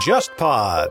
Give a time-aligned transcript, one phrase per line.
[0.00, 0.88] JustPod。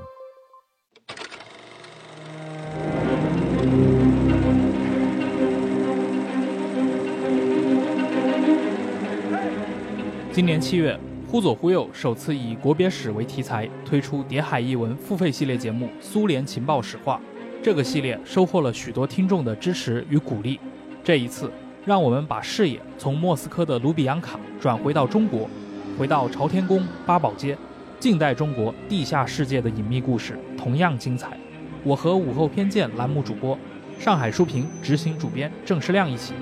[10.32, 10.96] 今年七月，
[11.28, 17.20] 忽左忽右首次以国别史为题材推出《谍海译文》付费系列节目《苏联情报史话》。
[17.64, 20.60] 这个系列收获了许多听众的支持与鼓励。
[21.04, 21.52] 这一次，
[21.84, 25.50] 让我们把视野从莫斯科的卢比扬卡转回到中国，
[25.98, 27.58] 回到朝天宫、八宝街，
[28.00, 31.38] 近代中国地下世界的隐秘故事同样精彩。
[31.84, 33.60] 我和午后偏见栏目主播、
[34.00, 36.34] 上海书评执行主编郑世亮一起，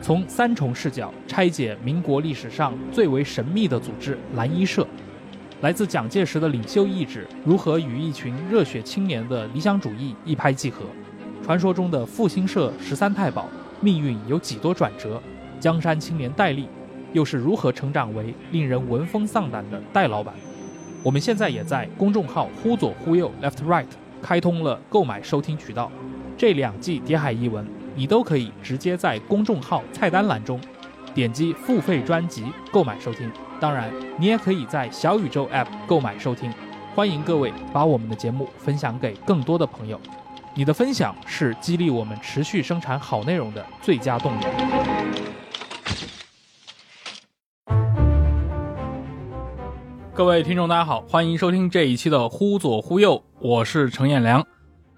[0.00, 4.86] 从三重视角拆解民国历史上最为神秘的组织——蓝衣社。
[5.60, 10.86] 来自蒋介石的领袖意志如何与一群热血青年的理想主义一拍即合？
[11.44, 13.46] 传说中的复兴社十三太保
[13.82, 15.20] 命运有几多转折？
[15.60, 16.66] 江山青年戴笠
[17.12, 20.34] 又是如何成长为令人闻风丧胆的戴老板？
[21.04, 23.86] 我们现在也在公众号“忽左忽右 （Left Right）”
[24.22, 25.90] 开通了购买收听渠道，
[26.38, 27.64] 这两季《谍海译文》
[27.96, 30.60] 你都可以直接在公众号菜单栏中
[31.12, 33.28] 点击付费专辑购买收听。
[33.58, 36.52] 当然，你也可以在小宇宙 App 购买收听。
[36.94, 40.00] 欢迎各位把我们的节目分享给更多的朋友，
[40.54, 44.44] 你的分享是激励我们持续生产好内容的最佳动力。
[50.14, 54.46] 各位听众，大家好，欢迎收听这一期的《忽左忽右》，我是程彦良。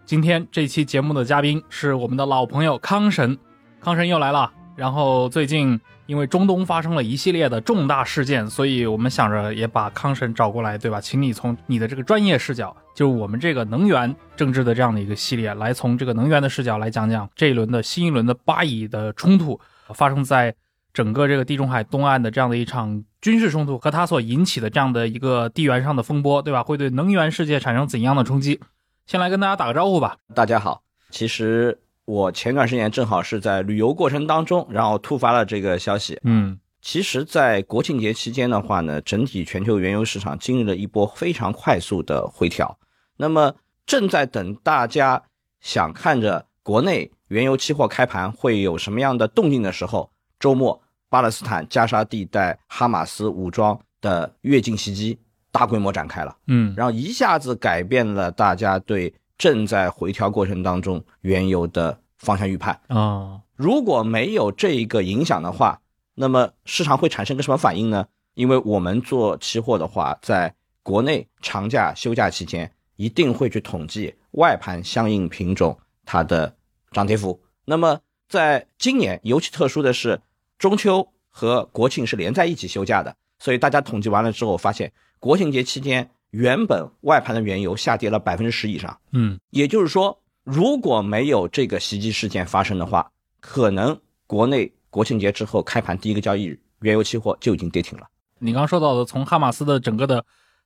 [0.05, 3.39] 今天这期节目的嘉宾是我们的老朋友康神，
[3.81, 4.53] 康神又来了。
[4.75, 11.01] 然后最近因为中东发生了一系列的重大事件，所以我们想着也把康神找过来，对吧？
[11.01, 19.61] 请你从你的这个专业视角，就是我们这个能源政治的这样的一个系列，来从这个能源的视角来讲讲这一轮的新一轮的巴以的冲突
[19.95, 20.53] 发生在
[20.95, 26.63] 整个这个地中海东岸的这样的一场军事冲突和它所引起的这样的一个地缘上的风波，对吧？
[26.63, 28.61] 会对能源世界产生怎样的冲击？
[29.05, 30.17] 先来跟大家打个招呼吧。
[30.35, 31.81] 大家好，其实。
[32.07, 36.21] 我前段时间正好是在旅游过程当中，然后突发了这个消息。
[36.23, 42.79] 嗯，其实，在国庆节期间的话呢，整体全球原油市场经历了一波非常快速的回调。
[43.17, 43.55] 那么，
[43.87, 45.23] 正在等大家
[45.63, 50.83] 想看着国内原油期货开盘会有什么样的动静的时候，周末
[51.15, 55.17] 巴勒斯坦加沙地带哈马斯武装的越境袭击
[55.53, 56.37] 大规模展开了。
[56.49, 59.15] 嗯，然后一下子改变了大家对。
[59.37, 65.81] 正在回调过程当中，原油的方向预判啊，如果没有这一个影响的话，
[66.15, 68.07] 那么市场会产生个什么反应呢？
[68.35, 70.55] 因为我们做期货的话，在
[70.85, 75.77] 国内长假休假期间，一定会去统计外盘相应品种
[76.07, 76.55] 它的
[76.93, 77.43] 涨跌幅。
[77.65, 77.99] 那么
[78.29, 80.21] 在今年尤其特殊的是，
[80.59, 86.11] 中秋和国庆是连在一起休假的，所以大家统计完了之后，发现国庆节期间。
[86.31, 98.09] 原本外盘的原油下跌了百分之十以上，嗯，也就是说，如果没有这个袭击事件发生的话，可能国内国庆节之后开盘第一个交易日，原油期货就已经跌停了。
[98.41, 100.25] 你刚说到的，从哈马斯的整个的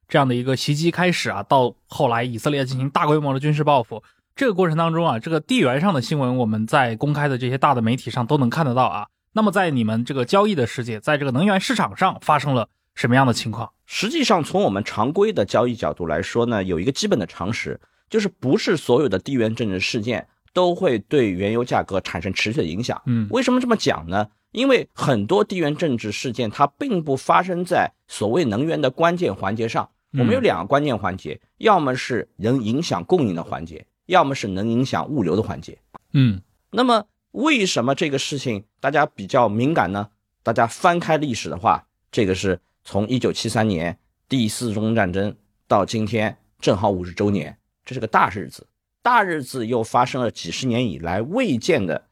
[0.09, 4.03] 这样的一个袭击开始啊，到后来以色列进行大规模的军事报复，
[4.34, 9.06] 这个过程当中啊，这个地缘上的新闻，我们在公开的这些大的媒体上都能看得到啊。
[9.33, 12.69] 那么在你们这个交易的世界，在这个能源市场上发生了。
[12.94, 13.71] 什么样的情况？
[13.87, 17.81] 实际上，从我们常规的交易角度来说呢，有一个基本的常识，
[18.11, 23.00] 就是不是所有的地缘政治事件都会对原油价格产生持续的影响。
[23.06, 24.27] 嗯，为什么这么讲呢？
[24.50, 29.89] 因为很多地缘政治事件它并不发生在所谓能源的关键环节上。
[30.15, 35.78] 我们有两个关键环节，要么是能影响供应的环节，要么是能影响物流的环节。
[36.15, 40.11] 嗯，那么为什么这个事情大家比较敏感呢？
[40.43, 42.61] 大家翻开历史的话，这个是。
[42.84, 43.99] 从一九七三年
[44.31, 48.66] 第四中东战争到今天，正好五十周年，这是个大日子。
[49.03, 52.09] 大日子又发生了几十年以来未见的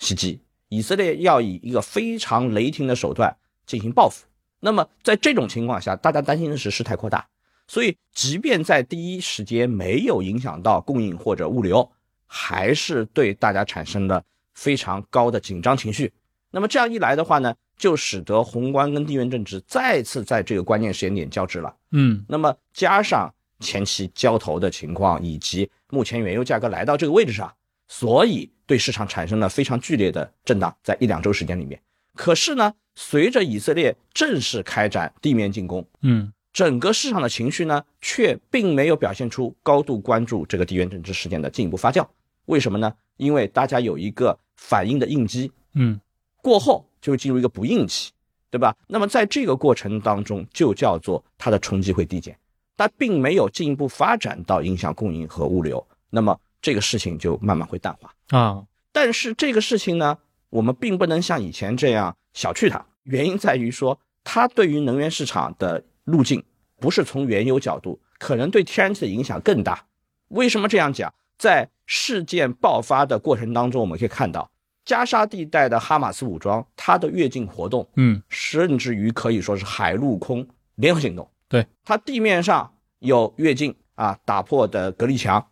[0.00, 4.26] 袭击，以色列要以一个非常雷霆的手段进行报复。
[4.58, 7.24] 那么在这种情况下，大家担心的是事态扩大，
[7.68, 11.88] 所以即便在第一时间没有影响到供应或者物流，
[12.26, 14.24] 还是对大家产生了
[14.56, 16.12] 非常高的紧张情绪。
[16.50, 17.54] 那么这样一来的话呢？
[17.78, 21.76] 就使得宏观跟地缘政治再次在这个关键时间点交织了。
[21.90, 23.30] 嗯，那么加上
[23.60, 27.54] 前期交投的情况，以及目前原油价格来到这个位置上，
[27.86, 31.78] 所以对市场产生了非常剧烈的震荡，在一两周时间里面。
[32.14, 42.08] 可是呢，随着以色列正式开展地面进攻，嗯，整个市场的情绪呢，却并没有表现出高度关注这个地缘政治事件的进一步发酵。
[42.46, 42.94] 为什么呢？
[43.18, 46.00] 因为大家有一个反应的应激，嗯，
[46.42, 46.84] 过后。
[46.98, 48.10] 就会进入一个不应期，
[48.50, 48.76] 对吧？
[48.88, 52.36] 那么在这个过程当中，就叫做它的冲击会递减。
[52.74, 58.12] 但并没有进一步发展到影响供应和物流，那么这个事情就慢慢会淡化。
[58.36, 60.18] 啊，但是这个事情呢，
[60.50, 66.42] 我们并不能像以前这样小觑它，原因在于说，它对于能源市场的路径
[66.80, 69.86] 不是从原油角度，可能对天然气的影响更大。
[70.28, 71.14] 为什么这样讲？
[71.38, 74.50] 在事件爆发的过程当中，我们可以看到
[74.84, 81.28] 加沙地带的哈马斯武装，它的越境活动，嗯，甚至于可以说是海陆空联合行动。
[81.48, 85.46] 对，它地面上有越境啊，打破的隔离墙，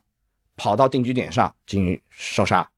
[0.57, 2.69] 跑到定居点上进行烧杀，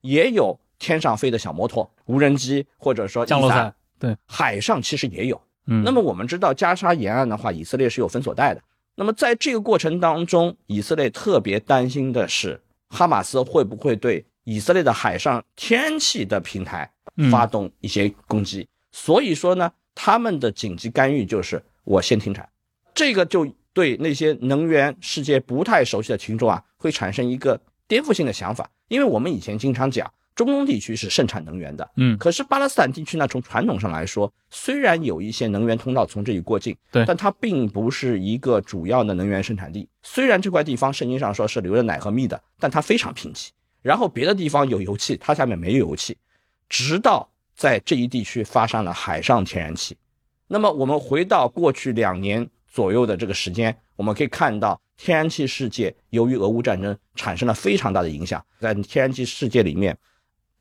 [0.00, 5.40] 也有天上飞的小摩托、无人机，或者说降落伞伞，对，海上其实也有。
[5.66, 8.60] 嗯，那么我们知道加沙沿岸的话，以色列是有封锁带的。
[8.96, 17.30] 那么在这个过程当中，以色列特别担心的是，哈马斯会不会对以色列的海上天气的平台嗯。
[17.30, 18.68] 发动一些攻击？
[18.92, 22.48] 所以说呢，他们的紧急干预就是我先停产，
[22.94, 39.88] 这个就对那些能源世界不太熟悉的群众啊，会产生一个颠覆性的想法，因为我们以前经常讲，中东地区是盛产能源的，嗯可是巴勒斯坦地区呢，从传统上来说，虽然有一些能源通道从这里过境，对但它并不是一个主要的能源生产地。
[40.02, 43.48] 虽然这块地方圣经上说是流着奶和蜜的，但它非常贫瘠。
[43.80, 46.16] 然后别的地方有油气，它下面没有油气，
[46.68, 49.96] 直到在这一地区发生了海上天然气。
[50.48, 59.96] 那么我们回到过去两年左右的这个时间，我们可以看到天然气世界由于俄乌战争产生了非常大的影响，在天然气世界里面，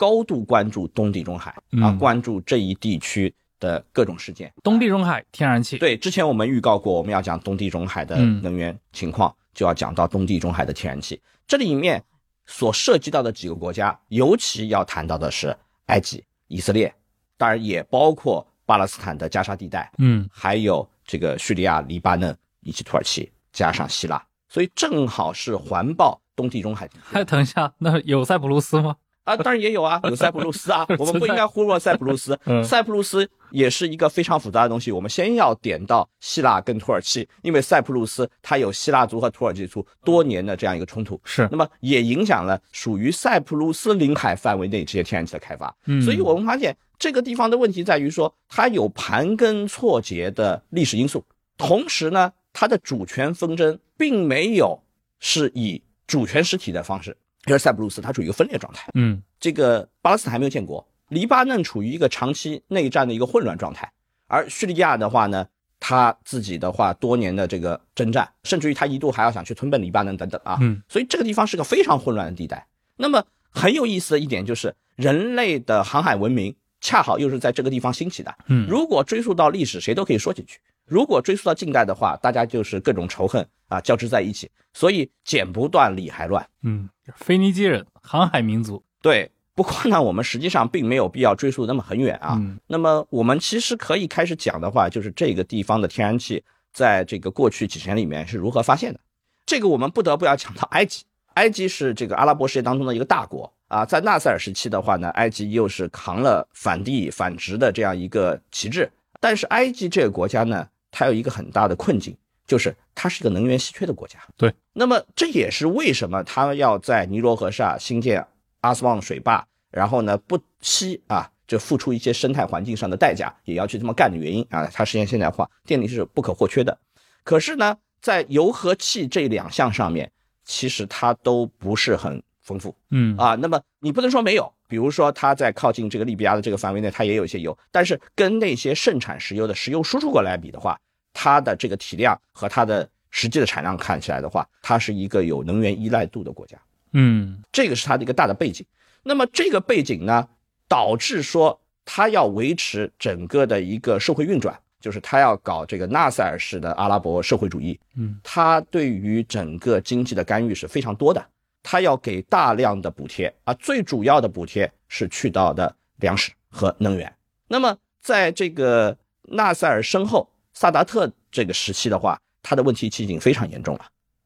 [0.04, 4.52] 高度关注东地中海啊嗯，关注这一地区的各种事件。
[4.62, 11.22] 东地中海天然气，对，之前我们预告过，我们要讲东地中海的嗯能源情况，就要讲到东地中海的天然气。
[11.48, 12.04] 这里面
[12.46, 15.56] 所涉及到的几个国家，尤其要谈到的是
[15.86, 16.94] 埃及、以色列，
[17.38, 26.90] 当然也包括巴勒斯坦的加沙地带，嗯还有这个叙利亚、黎巴嫩以及土耳其，加上希腊，所以正好是环抱东地中海。
[27.02, 28.98] 还 等一下，那有塞浦路斯吗？
[29.24, 32.38] 啊，当然也有啊， 有塞浦路斯啊，我们不应该忽略塞浦路斯。
[32.46, 34.92] 嗯塞浦路斯也是一个非常复杂的东西。
[34.92, 45.74] 我们先要点到希腊跟土耳其，因为塞浦路斯它有希腊族和土耳其族多年的这样一个冲突，是那么也影响了属于塞浦路斯领海范围内这些天然气的开发。
[45.86, 51.24] 嗯所以我们发现这个地方的问题在于说，它有盘根错节的历史因素，
[51.58, 54.82] 同时呢，它的主权纷争并没有
[55.20, 58.90] 是以主权实体的方式，因为塞浦路斯它处于一个分裂状态。
[58.94, 63.92] 嗯这个巴勒斯坦还没有建国，黎巴嫩处于一个长期内战的一个混乱状态，
[64.28, 65.46] 而叙利亚的话呢，
[65.80, 72.66] 他自己的话多年的这个征战，甚至于他一度还要想去吞并黎巴嫩等等啊，嗯所以这个地方是个非常混乱的地带。
[72.96, 78.34] 那么很有意思的一点就是，人类的航海文明恰好又是在这个地方兴起的。
[78.48, 80.58] 嗯如果追溯到历史，谁都可以说进去；
[80.94, 86.48] 如果追溯到近代的话，大家就是各种仇恨啊交织在一起，所以剪不断，理还乱。
[86.62, 92.36] 嗯，腓尼基人，航海民族，对，不过呢，我们实际上并没有必要追溯那么很远啊。
[92.40, 99.00] 嗯那么我们其实可以开始讲的话，就是这个地方的天然气在这个过去几十年里面是如何发现的。
[99.48, 101.04] 这个我们不得不要讲到埃及，
[101.34, 103.84] 埃及是这个阿拉伯世界当中的一个大国啊。
[103.84, 108.88] 在纳赛尔时期的话呢，埃及又是扛了反帝反殖的这样一个旗帜。
[109.20, 114.20] 但是埃及这个国家呢，它有一个很大的困境，就是它是一个能源稀缺的国家。
[114.38, 118.26] 对，那么这也是为什么它要在尼罗河上新建
[118.62, 124.70] 阿斯旺水坝，然后呢不惜啊，就付出一些生态环境上的代价，也要去这么干的原因啊。
[124.72, 126.78] 它实现现代化，电力是不可或缺的。
[127.24, 130.12] 可是呢，在油和气这两项上面，
[130.46, 132.76] 其实它都不是很丰富。
[132.92, 140.80] 嗯啊，那么你不能说没有，比如说它在靠近这个利比亚的这个范围内，它也有一些油，但是跟那些盛产石油的石油输出国来比的话，
[141.14, 146.58] 它的这个体量和它的实际的产量看起来的话，它是一个有能源依赖度的国家，
[146.92, 148.66] 嗯这个是它的一个大的背景。
[149.04, 150.28] 那么这个背景呢，
[150.68, 161.24] 导致说它要维持整个的一个社会运转，就是它要搞这个纳赛尔式的阿拉伯社会主义，嗯它对于整个经济的干预是非常多的，
[161.64, 167.12] 它要给大量的补贴啊，最主要的补贴是去到的粮食和能源。
[167.48, 173.86] 那么在这个纳赛尔身后，萨达特这个时期的话，他的问题已经非常严重了。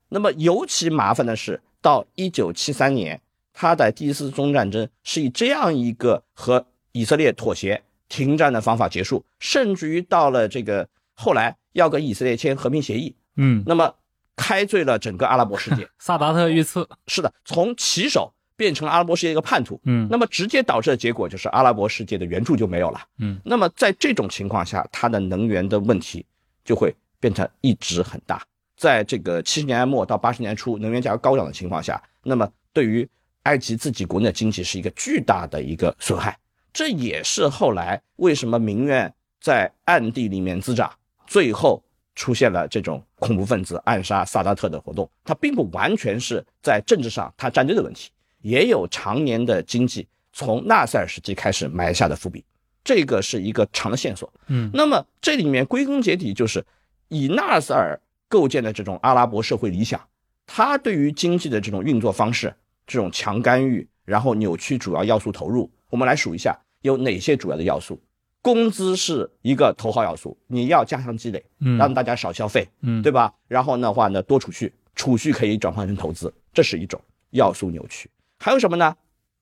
[0.09, 3.21] 那么尤其麻烦的是，到一九七三年，
[3.53, 13.93] 他的第一次中东战争是以这样一个和以色列妥协停战的方法结束，甚至于到了这个后来要跟以色列签和平协议，嗯，那么
[14.37, 15.85] 开罪了整个阿拉伯世界。
[15.99, 19.77] 萨达特遇刺，是的，从旗手变成了阿拉伯世界一个叛徒。
[19.83, 23.01] 嗯那么直接导致的结果就是阿拉伯世界的援助就没有了。
[23.17, 26.25] 嗯，那么在这种情况下，它的能源的问题
[26.63, 28.41] 就会变成一直很大。
[28.77, 33.07] 在这个七十年代末到八十年代初能源价格高涨的情况下，那么对于
[33.43, 36.37] 埃及自己国内的经济是一个巨大的一个损害。
[36.71, 40.91] 这也是后来为什么民怨在暗地里面滋长，
[41.25, 41.83] 最后
[42.17, 45.07] 出现了这种恐怖分子暗杀萨达特的活动。
[45.23, 48.09] 它并不完全是在政治上他站队的问题，
[48.41, 52.43] 也有常年的经济从纳赛尔时期开始埋下的伏笔。
[52.83, 54.33] 这个是一个长的线索。
[54.47, 56.65] 嗯，那么这里面归根结底就是
[57.09, 60.01] 以纳赛尔构建的这种阿拉伯社会理想，
[60.45, 62.53] 他对于经济的这种运作方式，
[62.87, 65.69] 这种强干预，然后扭曲主要要素投入。
[65.89, 68.01] 我们来数一下有哪些主要的要素。
[68.41, 73.33] 工资是一个头号要素，你要加强积累，嗯让大家少消费，嗯，对吧？
[73.47, 77.01] 然后的话呢，多储蓄，储蓄可以转换成投资，这是一种
[77.31, 78.09] 要素扭曲。
[78.39, 78.95] 还有什么呢？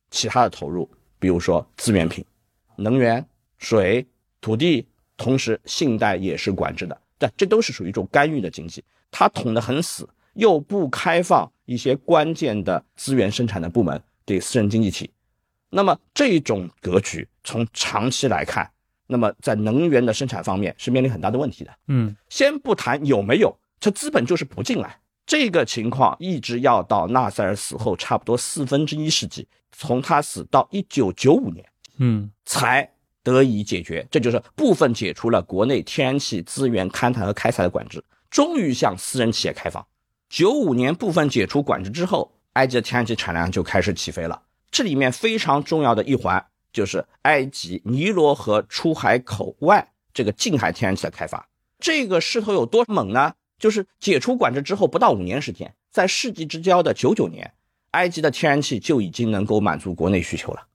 [0.10, 2.26] 其他的投入，比如说资源品、
[2.78, 3.24] 能源、
[3.58, 4.06] 水、
[4.40, 4.88] 土地，
[5.18, 15.12] 同时信贷也是管制的，但这都是属于一种干预的经济，它捅得很死，又不开放一些关键的资源生产的部门给私人经济体。
[15.70, 18.72] 那么这种格局从长期来看，
[19.08, 21.72] 那么在能源的生产方面是面临很大的问题的。
[21.88, 25.00] 嗯先不谈有没有，这资本就是不进来。
[25.26, 31.66] 这个情况一直要到纳赛尔死后差不多四分之一世纪，从他死到一九九五年
[31.98, 32.88] 嗯才
[33.24, 34.08] 得以解决。
[34.12, 39.84] 这就是部分解除了国内天然气资源勘探和开采的管制，终于向私人企业开放。
[40.30, 44.44] 九五年部分解除管制之后，埃及的天然气产量就开始起飞了。
[44.70, 51.48] 这里面非常重要的一环就是埃及尼罗河出海口外这个近海天然气的开发。
[51.80, 53.34] 这个势头有多猛呢？
[53.58, 57.54] 就是解除管制之后不到五年时间，在世纪之交的九九年，
[57.92, 60.68] 埃及的天然气就已经能够满足国内需求了，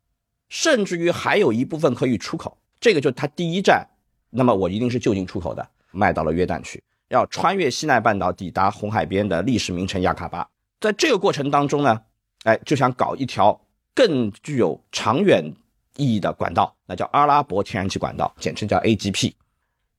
[0.49, 2.57] 甚至于还有一部分可以出口。
[2.81, 3.87] 这个就是它第一站，
[4.31, 10.49] 那么我一定是就近出口的，卖到了约旦去，要穿越西奈半岛抵达红海边的历史名城亚卡巴。
[10.81, 12.01] 在这个过程当中呢，
[12.45, 13.61] 哎，就想搞一条
[13.95, 15.55] 更具有长远
[16.01, 19.35] 意义的管道，那叫阿拉伯天然气管道，简称叫 AGP。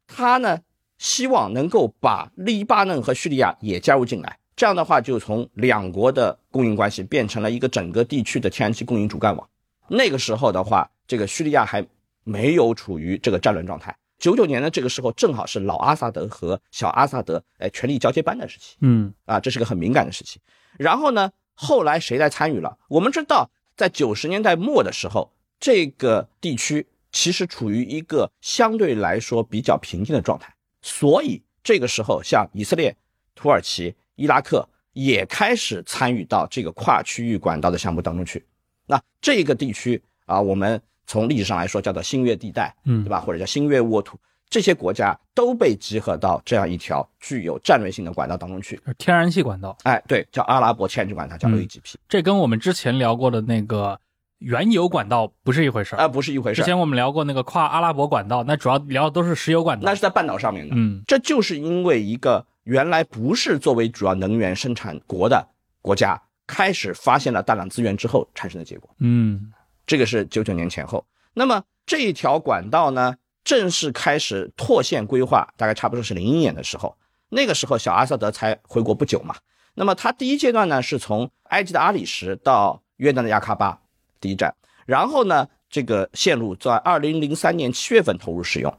[0.08, 0.60] 他呢
[0.98, 9.48] 希望能够把黎巴嫩和叙利亚也加入进来，这样的话就从两国的供应关系变成了一个整个地区的天然气供应主干网。
[9.88, 11.86] 那个时候的话，这个叙利亚还
[12.24, 13.96] 没有处于这个战乱状态。
[14.20, 18.76] 九九年的这个时候，正好是老阿萨德和小阿萨德哎权力交接班的时期。
[18.82, 20.40] 嗯啊，这是个很敏感的时期。
[20.78, 22.78] 然后呢，后来谁来参与了？
[22.88, 25.32] 我们知道，在九十年代末的时候，
[25.62, 32.94] 这个地区其实处于一个相对来说比较平静的状态，所以这个时候，像以色列、
[33.36, 38.44] 土耳其、伊拉克也开始参与到这个跨区域管道的项目当中去。
[38.88, 43.20] 那这个地区啊，我们从历史上来说叫做新月地带，嗯对吧？
[43.22, 44.18] 或者叫新月沃土，
[44.50, 48.82] 这些国家都被集合到这样一条具有战略性的管道当中去。
[48.98, 54.00] 天然气管道，哎，对，叫阿拉伯天然气管道，叫嗯 AGP，这跟我们之前聊过的那个
[54.42, 56.00] 原油管道不是一回事儿。
[56.00, 56.64] 啊，不是一回事儿。
[56.64, 59.86] 之前我们聊过那个跨阿拉伯管道，那主要聊的都是石油管道。
[59.86, 60.74] 那是在半岛上面的。
[60.76, 65.48] 嗯这就是因为一个原来不是作为主要能源生产国的
[65.80, 68.90] 国家，开始发现了大量资源之后产生的结果。
[69.00, 69.52] 嗯
[69.86, 71.06] 这个是九九年前后。
[71.36, 76.98] 那么这一条管道呢，正式开始拓线规划，大概差不多是零一年的时候。
[77.30, 79.36] 那个时候小阿萨德才回国不久嘛。
[79.76, 83.80] 那么他第一阶段呢，是从埃及的阿里什到约旦的亚喀巴
[84.22, 84.54] 第一站，
[84.86, 88.74] 然后呢，这个线路在二零零三年七月份投入使用，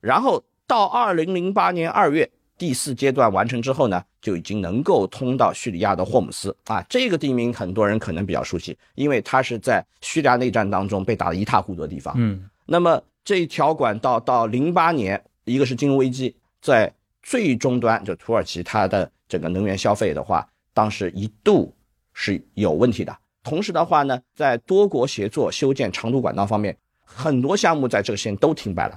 [0.00, 6.80] 然后到二零零八年二月第四阶段完成之后呢，就已经能够通到叙利亚的霍姆斯啊。
[6.88, 12.14] 这个地名很多人可能比较熟悉，因为它是在叙利亚内战当中被打得一塌糊涂的地方。
[12.16, 21.74] 嗯那么这一条管道到零八年，一个是金融危机，在最终端就土耳其它的整个能源消费的话，当时一度
[22.12, 23.16] 是有问题的。
[23.50, 28.96] 同时的话呢，在多国协作修建长途管道方面，很多项目在这个线都停摆了。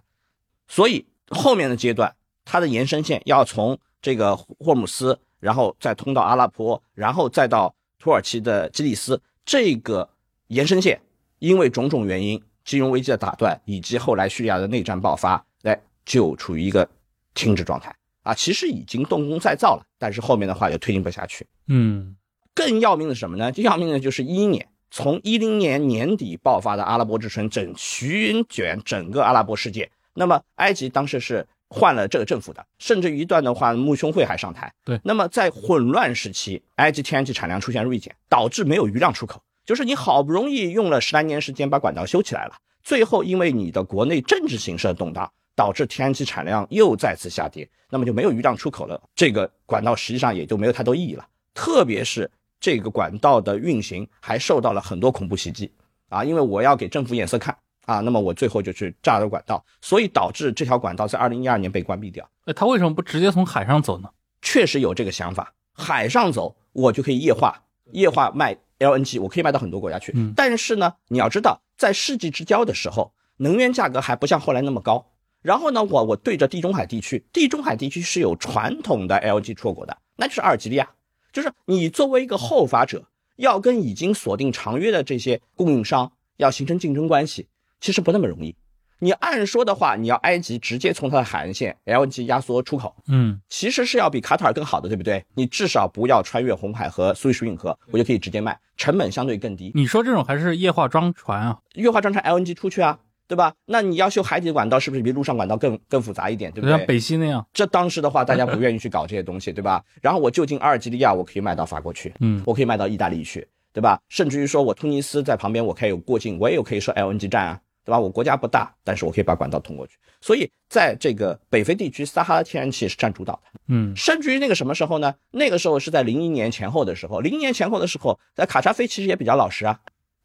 [0.67, 10.07] 所以后面的阶段，它的延伸线要从这个霍姆斯，然后再通到阿拉伯，然后再到土耳其的基利斯，这个
[10.49, 11.01] 延伸线
[11.39, 16.87] 因为种种原因，金融危机的打断，以及后来叙利亚的内战爆发，哎，就处于一个
[17.33, 17.91] 停止状态
[18.21, 18.35] 啊。
[18.35, 21.43] 其实已经动工再造了，但是后面的话就推进不下去。
[21.65, 22.15] 嗯
[22.55, 23.51] 更要命的是什么呢？
[23.51, 29.89] 最要命的就是一一年，从一零年年底爆发的阿拉伯之春，整席卷整个阿拉伯世界。
[30.13, 34.71] 那么埃及当时是换了这个政府的，甚至于一段的话，穆兄会还上台。
[34.85, 39.41] 对那么在混乱时期，埃及天然气产量出现锐减，导致没有余量出口。
[39.65, 51.25] 就是你好不容易用了十来年时间把管道修起来了，最后因为你的国内政治形势的动荡，导致天然气产量又再次下跌，那么就没有余量出口了，这个管道实际上也就没有太多意义了。
[51.55, 52.29] 特别是
[52.63, 55.69] 这个管道的运行还受到了很多恐怖袭击
[56.07, 57.53] 啊，因为我要给政府眼色看
[57.85, 62.25] 啊，那么我最后就去炸了管道，所以导致这条管道在二零一二年被关闭掉。
[62.45, 64.09] 那他为什么不直接从海上走呢？
[64.41, 70.13] 确实有这个想法，海上走我就可以液化，液化卖 LNG，我可以卖到很多国家去。
[70.15, 75.05] 嗯但是呢，你要知道，在世纪之交的时候，能源价格还不像后来那么高。
[75.41, 80.89] 然后呢，我我对着地中海地区，地中海地区是有传统的 LNG 出口国的，那就是阿尔及利亚。
[81.33, 87.47] 就是你作为一个后发者，要跟已经锁定长约的这些供应商要形成竞争关系，
[87.81, 88.55] 其实不那么容易。
[88.99, 95.25] 你按说的话，你要埃及直接从它的海岸线 LNG 压缩出口，嗯其实是要比卡塔尔更好的，对不对？
[95.33, 99.73] 你至少不要穿越红海和苏伊士运河，我就可以直接卖，成本相对更低。
[99.75, 101.59] 你说这种还是液化装船啊？
[101.73, 103.53] 液化装船 LNG 出去啊，对吧？
[103.65, 106.85] 那你要修海底的管道，是不是比陆上管道更更复杂一点，对不对像对？
[106.85, 107.45] 北溪那样。
[107.53, 109.83] 这当时的话，大家不愿意去搞这些东西，对吧？
[110.01, 113.99] 然后我就近阿尔及利亚，我可以卖到法国去，嗯我可以卖到意大利去，对吧？
[114.09, 117.99] 甚至于说我突尼斯在旁边，我可以有过境，我也有可以设 LNG 站啊，对吧？
[117.99, 119.97] 我国家不大，但是我可以把管道通过去。
[120.21, 123.59] 所以在这个北非地区，撒哈拉天然气是占主导的。
[123.67, 125.13] 嗯甚至于那个什么时候呢？
[125.31, 129.79] 那个时候是在零一年前后的时候，零一年前后的时候，在卡扎菲其实也比较老实啊，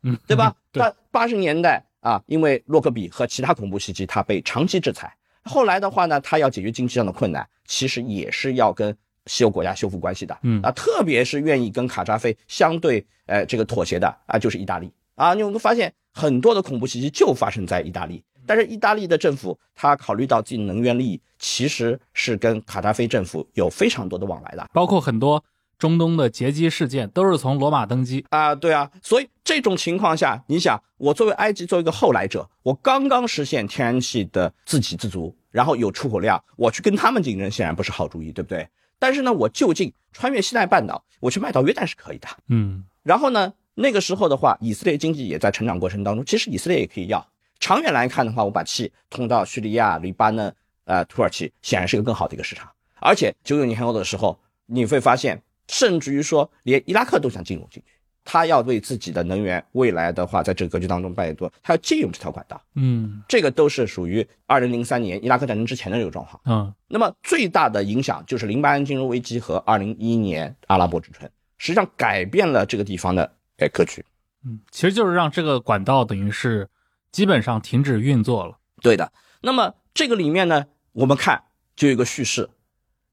[0.05, 0.55] 嗯，对吧？
[0.71, 5.13] 对，他八十年代啊，因为洛克比和其他恐怖袭击，他被长期制裁。
[5.45, 10.39] 后来的话呢，他要解决经济上的困难，其实也是要跟西欧国家修复关系的。
[10.43, 15.35] 嗯啊，特别是愿意跟卡扎菲相对呃这个妥协的啊，就是意大利啊。
[15.35, 18.23] 你有没有发现很多的恐怖袭击就发生在意大利？
[18.47, 24.67] 但是意大利的政府，他考虑到自己能源利益，其实是跟卡扎菲政府有非常多的往来的。
[24.73, 25.43] 包括很多
[25.79, 28.25] 中东的劫机事件都是从罗马登基。
[28.31, 38.69] 啊，对啊，所以这种情况下，你想，我作为埃及作为一个后来者，我刚刚实现天然气的自给自足，然后有出口量，我去跟他们竞争，显然不是好主意，对不对？
[38.99, 42.27] 但是呢，我就近穿越西奈半岛，我去卖到约旦是可以的。
[42.49, 47.27] 嗯然后呢，那个时候的话，以色列经济也在成长过程当中，其实以色列也可以要。
[47.61, 52.69] 长远来看的话，我把气通到叙利亚、黎巴嫩、呃土耳其，显然是一个更好的一个市场。
[53.01, 57.93] 而且九九年后的时候，你会发现，甚至于说连伊拉克都想进入进去，
[58.25, 62.61] 他要为自己的能源未来的话，在这个格局当中扮演多，他要借用这条管道。
[62.75, 66.41] 嗯这个都是属于二零零三年伊拉克战争之前的这个状况。
[66.45, 74.05] 嗯那么最大的影响就是零八年金融危机和二零一一年阿拉伯之春，实际上改变了这个地方的哎格局。
[74.45, 76.69] 嗯，其实就是让这个管道等于是
[77.11, 78.59] 基本上停止运作了。
[78.81, 79.13] 对的。
[79.41, 82.51] 那么这个里面呢，我们看就有一个叙事，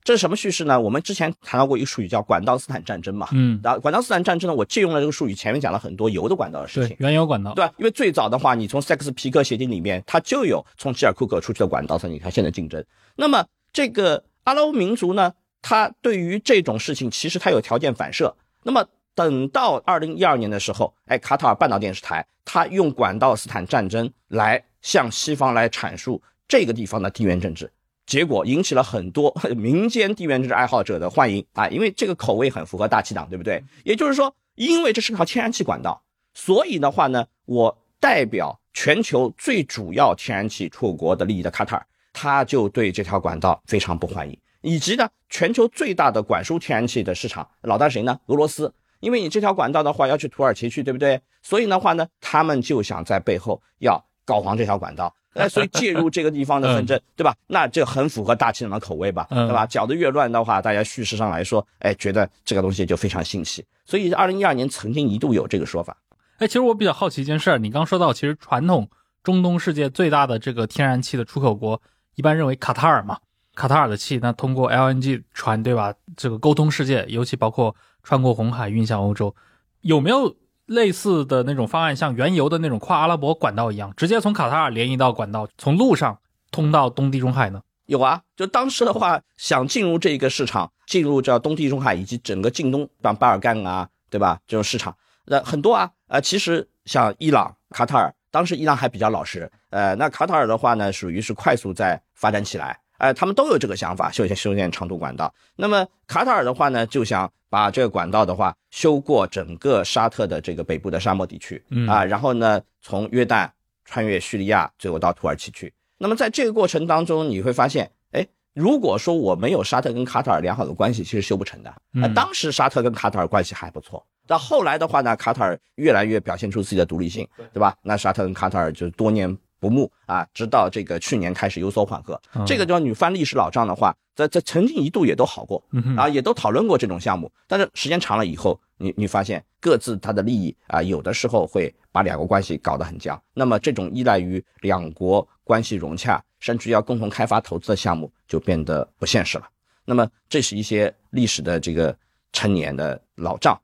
[0.05, 0.79] 这是什么叙事呢？
[0.79, 3.27] 我们之前谈到过一个术语叫管道斯坦战争嘛。
[3.31, 6.97] 嗯，然后管道斯坦战争呢，我借用了这个术语，前面讲了很多油的管道的事对情，。
[6.99, 7.55] 原油管道。
[7.55, 7.73] 对吧？
[7.79, 12.85] 因为最早的话，你从塞克斯皮克协定里面，它就有从基尔库克出去的管道所以你看现在竞争。
[13.15, 18.35] 那么这个阿拉伯民族呢，它对于这种事情其实它有条件反射。
[18.61, 27.71] 那么等到二零一二年的时候，哎，卡塔尔半岛电视台它用管道斯坦战争来向西方来阐述这个地方的地缘政治。
[28.05, 33.63] 结果引起了很多 民间地缘政治爱好者的欢迎啊，因为这个口味很符合大气党，对不对？
[33.83, 36.01] 也就是说，因为这是条天然气管道，
[36.33, 48.19] 所以的话呢，我代表全球最主要天然气出口国的利益的卡塔尔，他就对这条管道非常不欢迎，以及呢，全球最大的管输天然气的市场老大谁呢？
[48.27, 48.73] 俄罗斯。
[49.01, 51.21] 因为你这条管道的话要去土耳其去，对不对？
[51.43, 57.35] 所以的话呢，他们就想在背后要搞黄这条管道，哎，所以 介入这个地方的纷争，对吧？
[57.47, 59.65] 那这很符合大气党的口味吧，嗯对吧？
[59.65, 63.63] 搅得越乱的话，大家叙事上来说，哎，觉得这个东西就非常新奇。
[63.85, 65.95] 所以，二零一二年曾经一度有这个说法。
[66.37, 68.89] 哎，其实我比较好奇一件事儿，你刚说到，其实传统
[69.23, 71.81] 中东世界最大的这个天然气的出口国，
[72.15, 73.17] 一般认为卡塔尔嘛，
[73.55, 75.93] 卡塔尔的气，那通过 LNG 船，对吧？
[76.17, 79.33] 这个沟通世界，尤其包括穿过红海运向欧洲，
[79.81, 80.35] 有没有
[80.65, 86.19] 类似的那种方案，像原油的那种跨阿拉伯管道一样，直接从卡塔尔连一道管道，从路上
[86.51, 87.61] 通到东地中海呢？
[87.85, 94.39] 有啊，就当时的话，想进入这个市场，进入这东地中海以及整个近东，像巴尔干啊，对吧？
[94.47, 95.91] 这种市场，那很多啊。
[96.07, 105.33] 呃，其实像伊朗、卡塔尔，当时伊朗还比较老实，呃，那卡塔尔的话呢，属于是快速在发展起来，呃，他们都有这个想法，修建修建长途管道。
[105.55, 113.49] 那么卡塔尔的话呢，就想把这个管道的话修过整个沙特的这个北部的沙漠地区，嗯啊，然后呢，从约旦
[113.83, 115.73] 穿越叙利亚，最后到土耳其去。
[115.97, 121.69] 那么在这个过程当中，你会发现，哎，如果说我没有沙特跟卡塔尔良好的关系，其实修不成的。
[122.01, 127.75] 呃嗯当时沙特跟卡塔尔关系还不错，到后来的话呢，卡塔尔越来越表现出自己的独立性，对吧？
[127.81, 132.21] 那沙特跟卡塔尔就多年不睦啊，直到这个去年开始有所缓和。
[132.35, 135.63] 嗯这个地方你翻历史老账的话，在在曾经一度也都好过，
[135.97, 143.19] 啊，也都讨论过这种项目，但是时间长了以后，你你发现各自它的利益啊，有的时候会把两国关系搞得很僵。
[143.33, 149.47] 那么这种依赖于两国关系融洽，甚至要共同开发投资的项目，就变得不现实了。
[149.83, 151.97] 那么这是一些历史的这个
[152.31, 153.59] 陈年的老账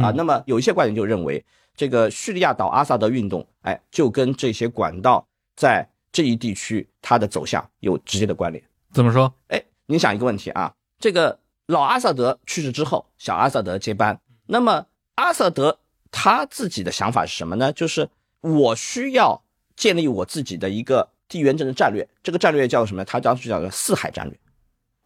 [0.00, 0.08] 啊。
[0.10, 8.62] 嗯那么有一些观点就认为，这个叙利亚倒阿萨德运动，哎，就跟这些管道在这一地区它的走向有直接的关联。
[8.92, 9.32] 怎么说？
[9.48, 15.78] 哎，你想一个问题啊，这个老阿萨德去世之后，小阿萨德接班，那么阿萨德
[16.10, 17.72] 他自己的想法是什么呢？
[17.72, 18.10] 就是
[18.40, 19.42] 我需要
[19.76, 23.04] 建立我自己的一个地缘政治战略，这个战略叫什么？
[23.04, 24.38] 他当时叫做四海战略，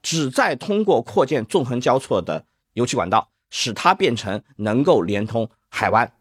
[0.02, 6.12] 旨在通过扩建纵横交错的油气管道，使它变成能够连通海湾、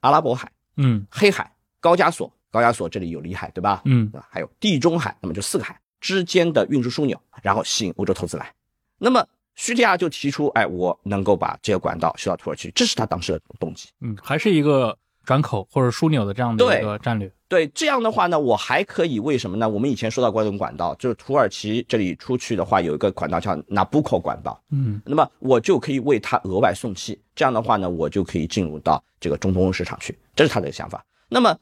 [0.00, 3.82] 阿拉伯海、嗯黑海、高加索，高加索这里有里海，对吧？
[3.86, 4.12] 嗯？
[4.30, 8.52] 还有地中海，那么就四个海之间的运输枢纽，然后吸引欧洲投资来。
[8.98, 13.88] 那么叙利亚就提出，哎，我能够把这个管道修到土耳其，这是他当时的动机。
[14.00, 17.32] 嗯，还是一个转口或者枢纽的这样的一个战略。
[17.48, 19.68] 对，这样的话呢，我还可以为什么呢？
[19.68, 31.04] 我们以前说到过这种管道，就是土耳其这里出去的话，有一个管道叫纳布科管道，嗯那么我就可以为它额外送气，这样的话呢，我就可以进入到这个中东欧市场去，这是他的想法。
[31.28, 31.54] 那么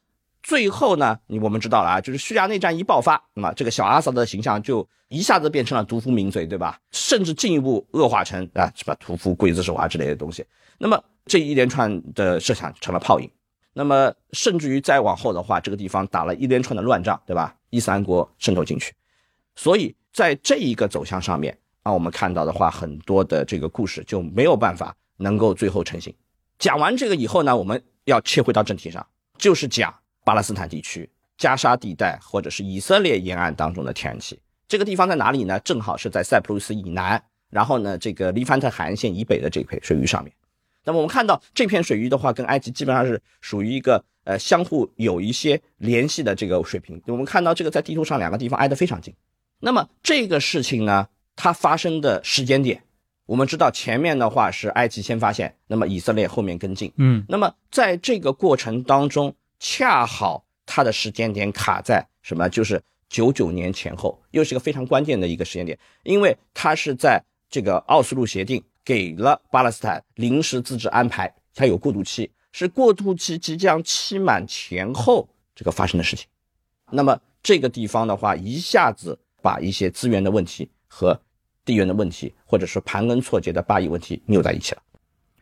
[0.42, 6.78] 最后呢，你我们知道了啊，就是叙利亚内战一爆发，那么这个小阿萨的形象就一下子变成了毒夫名嘴，对吧？
[6.90, 10.44] 甚至进一步恶化成啊什么屠夫、刽子手啊之类的东西。
[10.78, 13.30] 那么这一连串的设想成了泡影。
[13.72, 17.54] 那么甚至于再往后的话，这个地方打了一连串的乱仗，对吧？
[17.70, 18.92] 伊斯兰国渗透进去，
[19.54, 26.12] 所以在这一个走向上面啊，我们看到的话，很多的这个故事就没有办法能够最后成型。
[26.58, 29.06] 讲完这个以后呢，我们要切回到正题上，
[29.38, 29.94] 就是讲
[30.24, 34.38] 巴勒斯坦地区、加沙地带或者是以色列沿岸当中的天然气。
[34.68, 35.58] 这个地方在哪里呢？
[35.60, 40.32] 正好是在塞浦路斯以南，然后呢，这个黎凡特海岸线以北的这片水域上面。
[40.84, 47.02] 那么我们看到这片水域的话，跟埃及基本上是属于一个呃相互有一些联系的这个水平。
[47.06, 49.12] 我们看到这个在地图上两个地方挨得非常近。
[49.58, 52.82] 那么这个事情呢，它发生的时间点，
[53.26, 56.92] 我们知道前面的话是埃及先发现，那么以色列后面跟进。
[56.96, 62.48] 嗯那么在这个过程当中，恰好它的时间点卡在什么？
[62.48, 76.26] 就是九九年前后，又是一个非常关键的一个时间点，因为它是在这个奥斯陆协定给了巴勒斯坦临时自治安排，它有过渡期，是过渡期即将期满前后这个发生的事情。
[76.90, 81.20] 那么这个地方的话，一下子把一些资源的问题和
[81.64, 84.82] 地缘的问题，或者是盘根错节的巴以问题扭在一起了。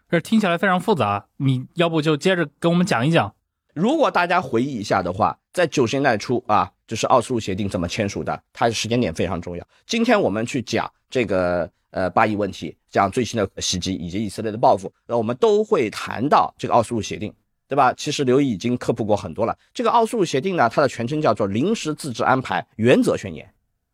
[0.08, 3.34] 这听起来非常复杂，你要不就接着跟我们讲一讲？
[3.78, 9.64] 如果大家回忆一下的话，在九十年代初啊，就是奥斯陆协定怎么签署的，它的时间点非常重要。
[9.86, 17.32] 今天我们去讲这个呃巴以问题，讲最新的袭击以及以色列的报复，那我们都会谈到这个奥斯陆协定，
[17.68, 17.92] 对吧？
[17.92, 19.56] 其实刘毅已经科普过很多了。
[19.72, 23.48] 这个奥斯陆协定呢，它的全称叫做临时自治安排原则宣言，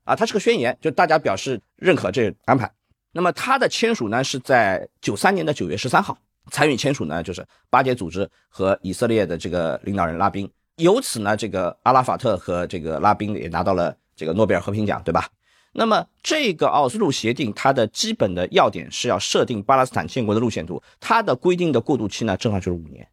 [0.05, 2.73] 啊，它是个宣言，就大家表示认可这个安排。
[3.12, 6.16] 那么它的签署呢是在九三年的九月十三号。
[6.50, 15.28] 参与签署呢，就是巴解组织和以色列的这个领导人拉宾，由此呢，这个阿拉法特和这个拉宾也拿到了这个诺贝尔和平奖，对吧？
[15.72, 23.04] 那么这个奥斯陆协定它的基本的要点是要设定巴勒斯坦建国的路线图，它的规定的过渡期呢，正好就是五年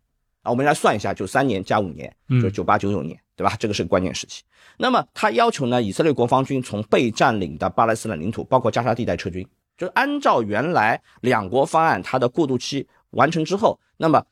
[0.44, 0.52] 啊。
[0.52, 3.56] 我们来算一下，就三年加五年，就是九八九九年，对吧？
[3.60, 4.44] 这个是关键时期。
[4.78, 9.44] 那么他要求呢，以色列国防军从被占领的巴勒斯坦领土，包括加沙地带撤军，
[9.76, 12.88] 就是按照原来两国方案，它的过渡期。
[13.12, 14.26] 完成之后，那么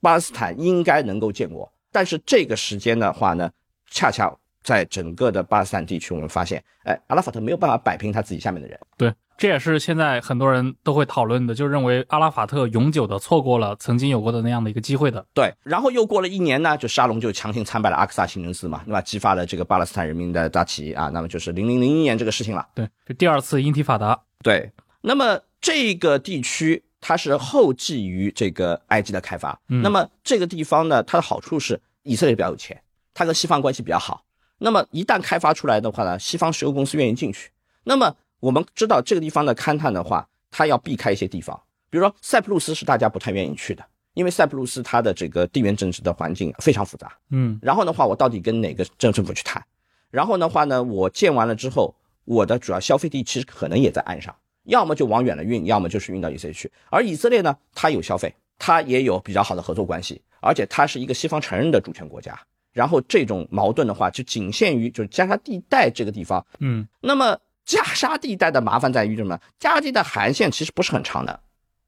[0.00, 1.72] 巴勒斯坦应该能够建国。
[1.90, 3.50] 但是这个时间的话呢，
[3.90, 4.30] 恰恰
[4.62, 8.78] 在整个的巴勒斯坦地区，我们发现，哎，阿拉法特没有办法摆平他自己下面的人。
[8.98, 15.24] 对，这也是现在很多人都会讨论的，就认为阿拉法特永久的错过了曾经有过的那样的一个机会的。
[15.32, 19.00] 对，然后又过了一年呢，就沙龙就强行参拜了阿克萨清真寺嘛，对吧？
[19.00, 22.66] 激发了这个巴勒斯坦人民的大起义啊，那么就是零零零一年这个事情了。
[22.74, 24.20] 对，这第二次英提法达。
[24.42, 26.82] 对，那么这个地区。
[27.08, 32.82] 它是后继于这个埃及的开发，嗯、那么这个地方呢，它的好处是以色列比较有钱，
[33.14, 34.24] 它跟西方关系比较好。
[34.58, 37.48] 那么一旦开发出来的话呢，西方石油公司愿意进去。
[37.84, 41.56] 那么我们知道这个地方的勘探的话，它要避开一些地方，
[41.88, 47.16] 比如说塞浦路斯是大家不太愿意去的，因为塞浦路斯它的这个地缘政治的环境非常复杂。
[47.30, 49.64] 嗯，然后的话，我到底跟哪个政政府去谈？
[50.10, 54.34] 然后的话呢，我建完了之后，我的主要消费地其实可能也在岸上。
[54.66, 56.70] 要么就往远了运，要么就是运到以色列去。
[56.90, 62.38] 而以色列呢，它有消费，它也有比较好的合作关系，而且它是一个西方承认的主权国家，
[62.72, 66.44] 然后这种矛盾的话，就仅限于就是加沙地带这个地方。
[66.58, 69.38] 嗯，那么加沙地带的麻烦在于什么？
[69.58, 71.40] 加沙地带海岸线其实不是很长的，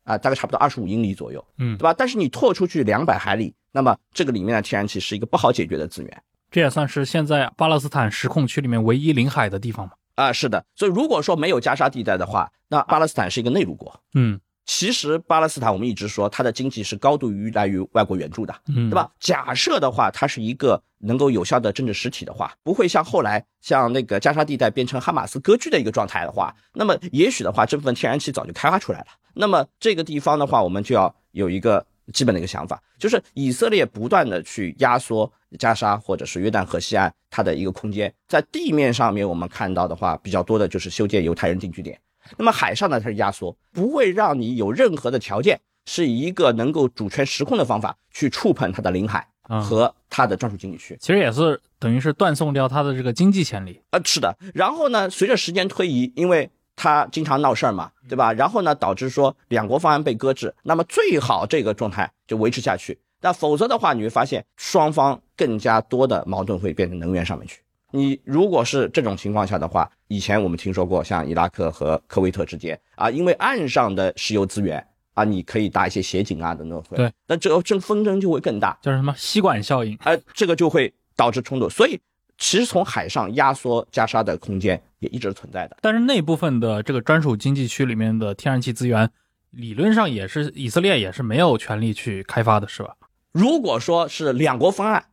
[0.04, 1.92] 啊，大概差不多二十五英里左右，嗯对吧？
[1.92, 6.22] 但是你拓出去两百海里，那么这个里面的天然气是一个不好解决的资源。
[6.50, 9.92] 这也算是现在巴勒斯坦实控区里面唯一临海的地方嘛。
[10.18, 14.00] 啊，是的，所以如果说没有加沙地带的话，那巴勒斯坦是一个内陆国。
[14.14, 18.94] 嗯其实巴勒斯坦我们一直说它的经济是高度依赖于外国援助的，嗯，对？
[18.94, 19.10] 吧？
[19.18, 29.06] 假设的话，它是一个能够有效的政治实体的话，不会像后来像那个加沙地带变成哈马斯割据的一个状态的话，那么也许的话，这部分天然气早就开发出来了。
[29.34, 41.98] 那么这个地方的话，我们就要有一个基本的一个想法，就是以色列不断的去压缩加沙或者是约旦河西岸它的一个空间，在地面上面我们看到的话，比较多的就是修建犹太人定居点。
[42.36, 50.96] 那么海上呢，它是压缩，不会让你有任何的条件，是以一个能够主权实控的方法去触碰它的领海啊和它的专属经济区。
[51.00, 53.80] 其实也是等于是断送掉它的这个经济潜力。
[53.92, 54.36] 呃，是的。
[54.54, 58.32] 然后呢，随着时间推移，因为它经常闹事儿嘛，对吧？
[58.32, 60.54] 然后呢，导致说两国方案被搁置。
[60.62, 62.96] 那么最好这个状态就维持下去。
[63.20, 67.60] 那否则的话，你会发现双方更加多的矛盾会变成能源上面去。
[67.90, 78.78] 你如果是这种情况下的话，以前我们听说过，像伊拉克和科威特之间啊，因为岸上的石油资源啊，你可以打一些协警啊等等会，对，那这个这纷争就会更大。
[78.82, 79.98] 叫什么吸管效应？
[80.04, 81.68] 而这个就会导致冲突。
[81.68, 81.98] 所以，
[82.36, 85.76] 其实从海上压缩加沙的空间也一直存在的。
[85.80, 89.10] 但是那部分的这个专属经济区里面的天然气资源，
[89.50, 92.94] 理论上也是以色列也是没有权利去开发的，是吧？
[93.32, 95.04] 如果说是两国方案，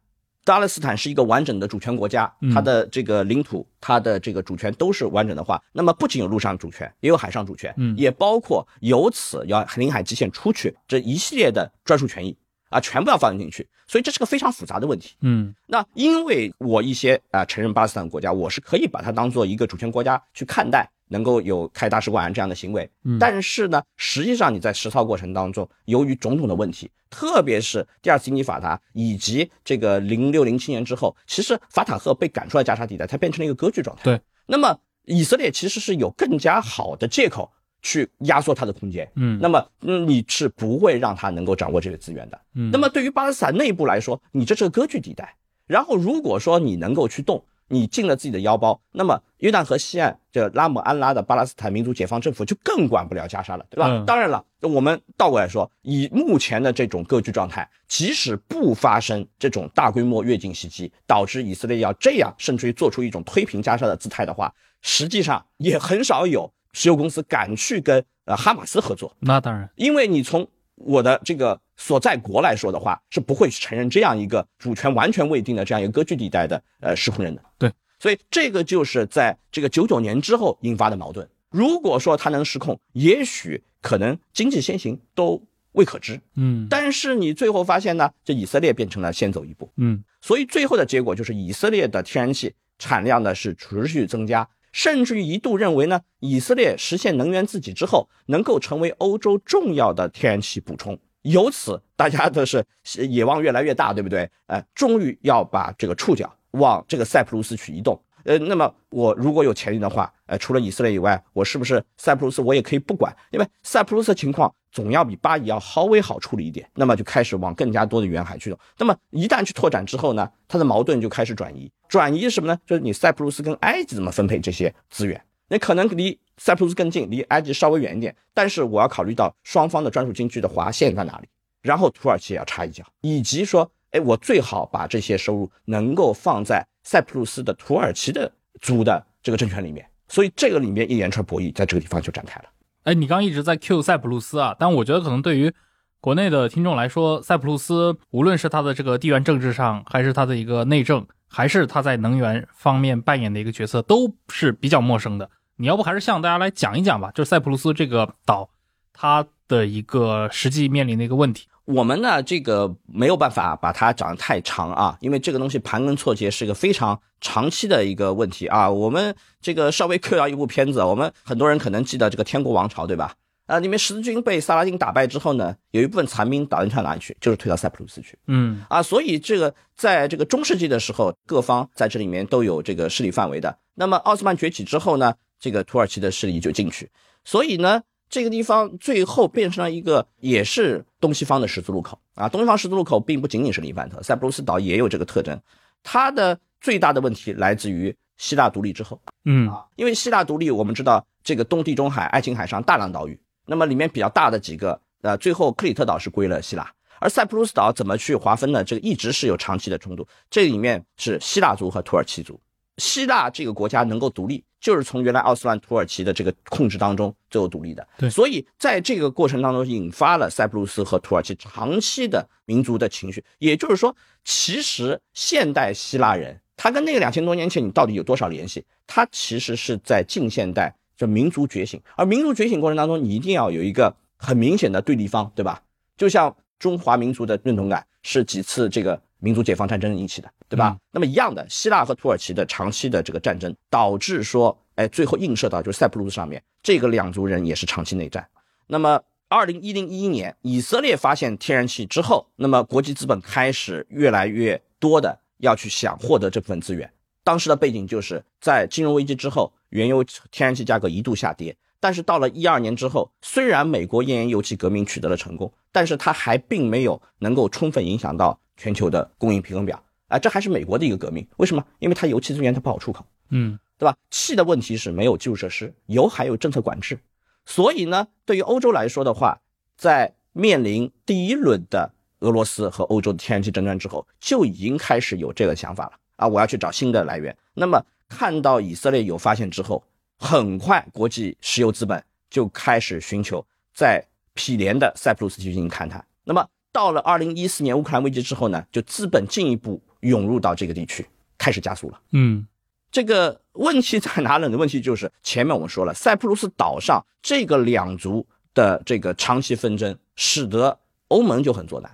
[0.45, 12.37] 巴勒斯坦是一个完整的主权国家嗯，它的这个领土、它的这个主权都是完整的话，那么不仅有陆上主权，也有海上主权，嗯也包括由此要领海基线出去这一系列的专属权益
[12.69, 13.67] 啊，全部要放进去。
[13.87, 15.15] 所以这是个非常复杂的问题。
[15.21, 22.89] 嗯那因为我一些啊、承认巴勒斯坦国家，我是可以把它当做一个主权国家去看待，能够有开大使馆这样的行为。
[23.03, 34.03] 嗯，但是呢，实际上你在实操过程当中，由于种种的问题，特别是第二次经济法达以及这个零六零七年之后，其实法塔赫被赶出了加沙地带，它变成了一个割据状态。
[34.03, 37.51] 对，那么以色列其实是有更加好的借口
[37.85, 39.07] 去压缩它的空间。
[39.15, 42.41] 嗯那么，嗯，你是不会让它能够掌握这个资源的。
[42.55, 45.35] 嗯，那么对于巴勒斯坦内部来说，你这是个割据地带。
[45.67, 53.87] 然后如果说你能够去动，你进了自己的腰包，那么约旦河西岸这拉姆安拉的巴勒斯坦民族解放政府就更管不了加沙了，对吧？
[53.89, 69.15] 嗯当然了，我们倒过来说，以目前的这种割据状态，即使不发生这种大规模越境袭击，导致以色列要这样，甚至于做出一种推平加沙的姿态的话，实际上也很少有石油公司敢去跟呃哈马斯合作。
[69.21, 77.41] 那当然，因为你从我的这个所在国来说的话，是不会去承认这样一个主权完全未定的这样一个割据地带的呃失控人的。
[77.57, 81.27] 对，所以这个就是在这个九九年之后引发的矛盾。
[81.49, 86.19] 如果说它能失控，也许可能经济先行都未可知。
[86.35, 89.71] 嗯但是你最后发现呢，这以色列变成了先走一步。
[89.77, 100.99] 嗯所以最后的结果就是以色列的天然气产量呢是持续增加，甚至于一度认为呢，以色列实现能源自给之后，能够成为欧洲重要的天然气补充。
[101.21, 102.61] 由此，大家都是
[103.07, 104.29] 野望越来越大，对不对？
[104.47, 107.97] 哎，终于要把这个触角往这个塞浦路斯去移动。
[108.25, 113.15] 呃，那么我如果有潜力的话，呃，除了以色列以外，我是不是塞浦路斯我也可以不管？
[113.31, 116.67] 因为塞浦路斯的情况总要比巴以要稍微好处理一点。
[116.73, 118.59] 那么就开始往更加多的远海去走。
[118.77, 121.71] 那么一旦去拓展之后呢，它的矛盾就开始转移。
[121.87, 122.59] 转移什么呢？
[122.65, 125.21] 就是你塞浦路斯跟埃及怎么分配这些资源？
[125.47, 131.27] 你可能离塞浦路斯更近，离埃及稍微远一点，但是我要考虑到双方的专属经济的划线在哪里，
[131.61, 142.45] 然后土耳其也要插一脚，以及说，哎，我最好把这些收入能够放在塞浦路斯的土耳其的族的这个政权里面，所以这个里面一连串博弈在这个地方就展开了。
[142.83, 145.51] 哎，你刚一直在 Q 塞浦路斯啊，但我觉得可能对于
[145.99, 155.27] 国内的听众来说，塞浦路斯无论是它的这个地缘政治上，还是它的一个内政，还是它在能源方面扮演的一个角色，都是比较陌生的。
[155.57, 158.47] 你要不还是向大家来讲一讲吧，就是塞浦路斯这个岛，
[158.93, 161.47] 它的一个实际面临的一个问题。
[161.65, 168.69] 我们呢，这个没有办法把它讲得太长啊，因为这个东西盘根错节是一个非常长期的一个问题啊。
[168.69, 173.15] 我们这个稍微 Q 到一部片子，我们很多人可能记得这个《天国王朝》，对吧？
[173.47, 177.17] 啊，里面十字军被萨拉丁打败之后呢，有一部分残兵打进到哪里去？
[177.19, 178.83] 就是退到塞浦路斯去嗯啊。
[178.83, 183.57] 所以这个在这个中世纪的时候，各方在这里面都有这个势力范围的。
[183.73, 186.91] 那么奥斯曼崛起之后呢，这个土耳其的势力就进去，
[187.23, 187.81] 所以呢。
[188.09, 195.39] 这个地方最后变成了一个也是东西方的十字路口啊，东西方十字路口并不仅仅是黎凡特，塞浦路斯岛也有这个特征。
[195.83, 208.63] 它的最大的问题来自于希腊独立之后嗯啊，因为希腊独立，我们知道这个东地中海、爱琴海上大量岛屿，那么里面比较大的几个，呃，最后克里特岛是归了希腊，而塞浦路斯岛怎么去划分呢？
[208.63, 212.39] 这个一直是有长期的冲突，这里面是希腊族和土耳其族。
[212.77, 217.87] 希腊这个国家能够独立，就是从原来奥斯曼土耳其的这个控制当中最后独立的。
[217.99, 223.23] 对所以在这个过程当中，引发了塞浦路斯和土耳其长期的民族的情绪。
[223.37, 228.65] 也就是说，其实现代希腊人，他跟那个两千多年前你到底有多少联系？
[228.87, 235.61] 他其实是在近现代就民族觉醒，而民族觉醒过程当中，你一定要有一个很明显的对立方，对吧？
[235.95, 240.69] 就像中华民族的认同感是几次这个民族解放战争引起的，对吧？
[240.69, 248.25] 嗯那么一样的，希腊和土耳其的长期的这个战争，导致说，哎，最后映射到就是塞浦路斯上面，这个两族人也是长期内战。
[248.67, 256.89] 那么，二零一零一一年，以色列发现天然气之后，那么国际资本开始越来越多的要去想获得这部分资源。
[257.23, 261.55] 当时的背景就是在金融危机之后，原油、天然气价格一度下跌。
[261.79, 269.83] 但是到了一二年之后，虽然美国页岩油气革命取得了成功，但是它还并没有能够充分影响到全球的供应平衡表
[270.15, 271.27] 啊，这还是美国的一个革命。
[271.37, 271.63] 为什么？
[271.79, 273.05] 因为它油气资源它不好出口。
[273.29, 273.97] 嗯对吧？
[274.09, 276.97] 气的问题是没有基础设施，油还有政策管制，
[277.45, 279.41] 所以呢，对于欧洲来说的话，
[279.75, 287.35] 在面临第一轮的俄罗斯和欧洲的天然气争端之后，就已经开始有这个想法了啊，我要去找新的来源。
[287.53, 289.83] 那么看到以色列有发现之后，
[290.17, 294.01] 很快国际石油资本就开始寻求在
[294.33, 296.05] 毗连的塞浦路斯地区进行勘探。
[296.23, 301.05] 那么到了二零一四年乌克兰危机之后呢，就资本进一步涌入到这个地区，
[301.37, 301.99] 开始加速了。
[302.11, 302.45] 嗯
[302.91, 304.57] 这个问题在哪里呢？
[304.57, 311.91] 问题就是前面我们说了，塞浦路斯岛上这个两族的这个长期纷争，使得欧盟就很作难。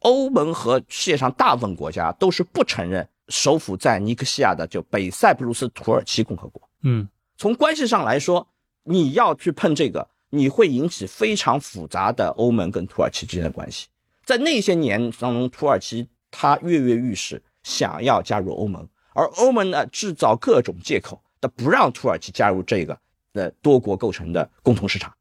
[0.00, 6.62] 欧盟和世界上大部分国家都是不承认首府在尼克西亚的就北塞浦路斯土耳其共和国。
[6.82, 8.46] 嗯从关系上来说，
[8.84, 13.88] 你要去碰这个，你会引起非常复杂的欧盟跟土耳其之间的关系。
[14.24, 22.96] 在那些年当中，土耳其它跃跃欲试，想要加入欧盟，而欧盟呢制造各种借口，的不让土耳其加入这个
[23.32, 25.12] 呃多国构成的共同市场。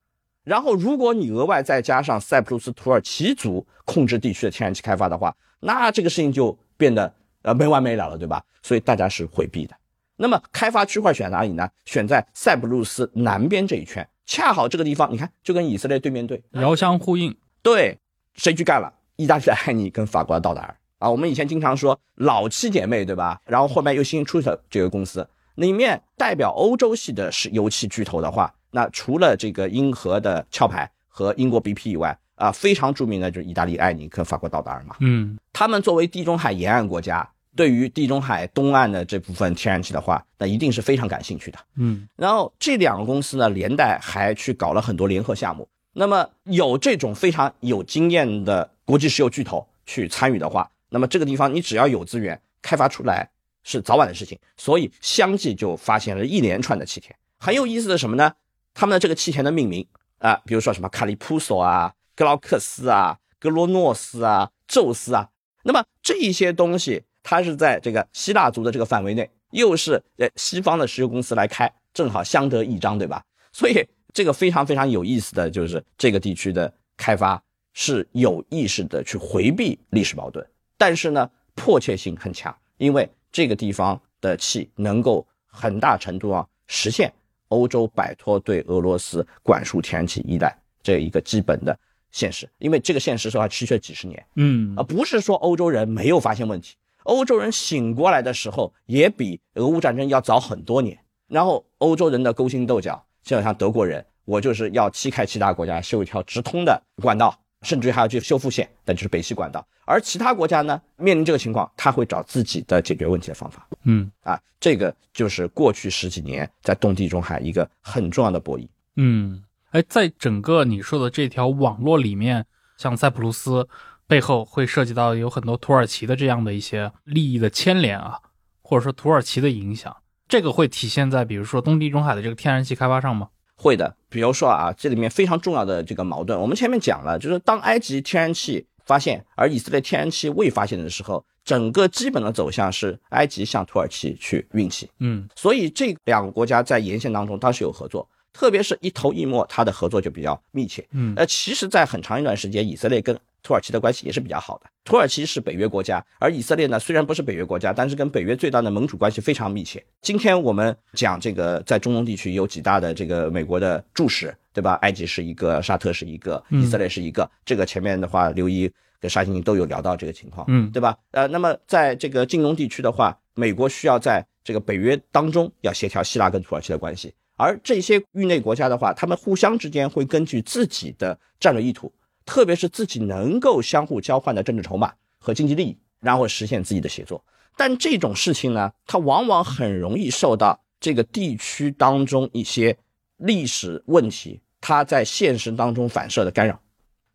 [0.44, 7.12] 然后，如果你额外再加上塞浦路斯土耳其族控制地区的天然气开发的话，那这个事情就变得
[7.44, 8.44] 呃没完没了了，对吧？
[8.62, 9.74] 所以大家是回避的。
[10.18, 11.70] 那么开发区块选哪里呢？
[11.86, 17.36] 选在塞浦路斯南边这一圈，恰好这个地方，你看就跟以色列对面对，遥相呼应。
[17.62, 17.98] 对，
[18.36, 18.94] 谁去干了？
[19.16, 23.42] 意大利的艾尼跟法国的道达尔啊，我们以前经常说老七姐妹，对吧？
[23.46, 34.96] 然后后面又新出的这个公司，里面代表欧洲系的是油气巨头的话，那除了这个英荷的壳牌和英国 BP 以外，啊，非常著名的就是意大利艾尼克法国道达尔嘛。
[35.02, 41.60] 嗯他们作为地中海沿岸国家，对于地中海东岸的这部分天然气的话，那一定是非常感兴趣的。
[41.76, 45.68] 嗯然后这两个公司呢，连带还去搞了很多联合项目。
[45.94, 53.28] 那么有这种非常有经验的国际石油巨头去参与的话，那么这个地方你只要有资源开发出来
[53.64, 54.40] 是早晚的事情。
[54.56, 57.14] 所以相继就发现了一连串的气田。
[57.40, 58.32] 很有意思的什么呢？
[58.76, 59.86] 他们的这个气田的命名
[60.20, 65.28] 啊、比如说什么卡利普索啊、格劳克斯啊、格罗诺斯啊、宙斯啊，
[65.64, 73.22] 那么这一些东西，它是在这个希腊族的这个范围内，又是呃西方的石油公司来开，正好相得益彰，对吧？
[73.52, 80.46] 所以这个非常非常有意思的就是这个地区的开发是有意识的去回避历史矛盾，
[80.86, 87.10] 但是呢迫切性很强，因为这个地方的气能够很大程度上实现
[87.48, 91.74] 欧洲摆脱对俄罗斯管束天然气依赖这一个基本的
[92.12, 94.22] 现实，因为这个现实是要持续了几十年。
[94.36, 101.00] 嗯而不是说欧洲人没有发现问题，欧洲人醒过来的时候也比俄乌战争要早很多年。
[101.30, 109.66] 然后欧洲人的勾心斗角，就好像德国人，我就是要踢开其他国家，修一条直通的管道，甚至于还要去修复线，那就是北溪管道。
[109.86, 114.40] 而其他国家呢，面临这个情况，他会找自己的解决问题的方法嗯啊。
[114.60, 118.66] 这个就是过去十几年在东地中海一个很重要的博弈。
[118.96, 122.46] 嗯，哎，在整个你说的这条网络里面，
[122.78, 123.68] 像塞浦路斯
[124.08, 128.20] 背后会涉及到有很多土耳其的这样的一些利益的牵连啊，
[128.62, 129.94] 或者说土耳其的影响，
[130.30, 133.28] 这个会体现在比如说东地中海的这个天然气开发上吗？
[133.64, 145.26] 会的，比如说啊，这里面非常重要的这个矛盾，我们前面讲了，就是当埃及天然气发现，而以色列天然气未发现的时候，整个基本的走向是埃及向土耳其去运气，嗯。
[145.36, 150.86] 所以这两个国家在沿线当中当时有合作，特别是一头一摸，它的合作就比较密切。
[150.92, 151.14] 嗯。
[151.16, 154.66] 呃，其实，在很长一段时间，以色列跟土耳其的关系也是比较好的。
[154.86, 159.84] 土耳其是北约国家，而以色列呢虽然不是北约国家，但是跟北约最大的盟主关系非常密切。
[160.02, 164.74] 今天我们讲这个在中东地区有几大的这个美国的注视，对吧？
[164.82, 167.30] 埃及是一个，沙特是一个，以色列是一个。
[167.46, 170.98] 这个前面的话，刘一跟沙欣都有聊到这个情况，嗯，对吧？
[171.12, 181.92] 呃，那么在这个近东地区的话，美国需要在这个北约当中要协调希腊跟土耳其的关系，而这些域内国家的话，他们互相之间会根据自己的战略意图。
[182.26, 187.24] 特别是自己能够相互交换的政治筹码和经济利益，然后实现自己的协作。
[187.56, 192.78] 但这种事情呢，它往往很容易受到这个地区当中一些
[193.18, 196.60] 历史问题，它在现实当中反射的干扰。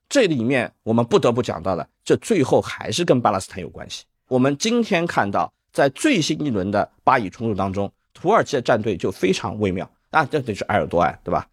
[0.08, 4.04] 这里面我们不得不讲到的，这最后还是跟巴勒斯坦有关系。
[4.28, 11.46] 我们今天看到，在最新一轮的巴以冲突当中，土耳其的战队就非常微妙啊，这得是埃尔多安，对吧？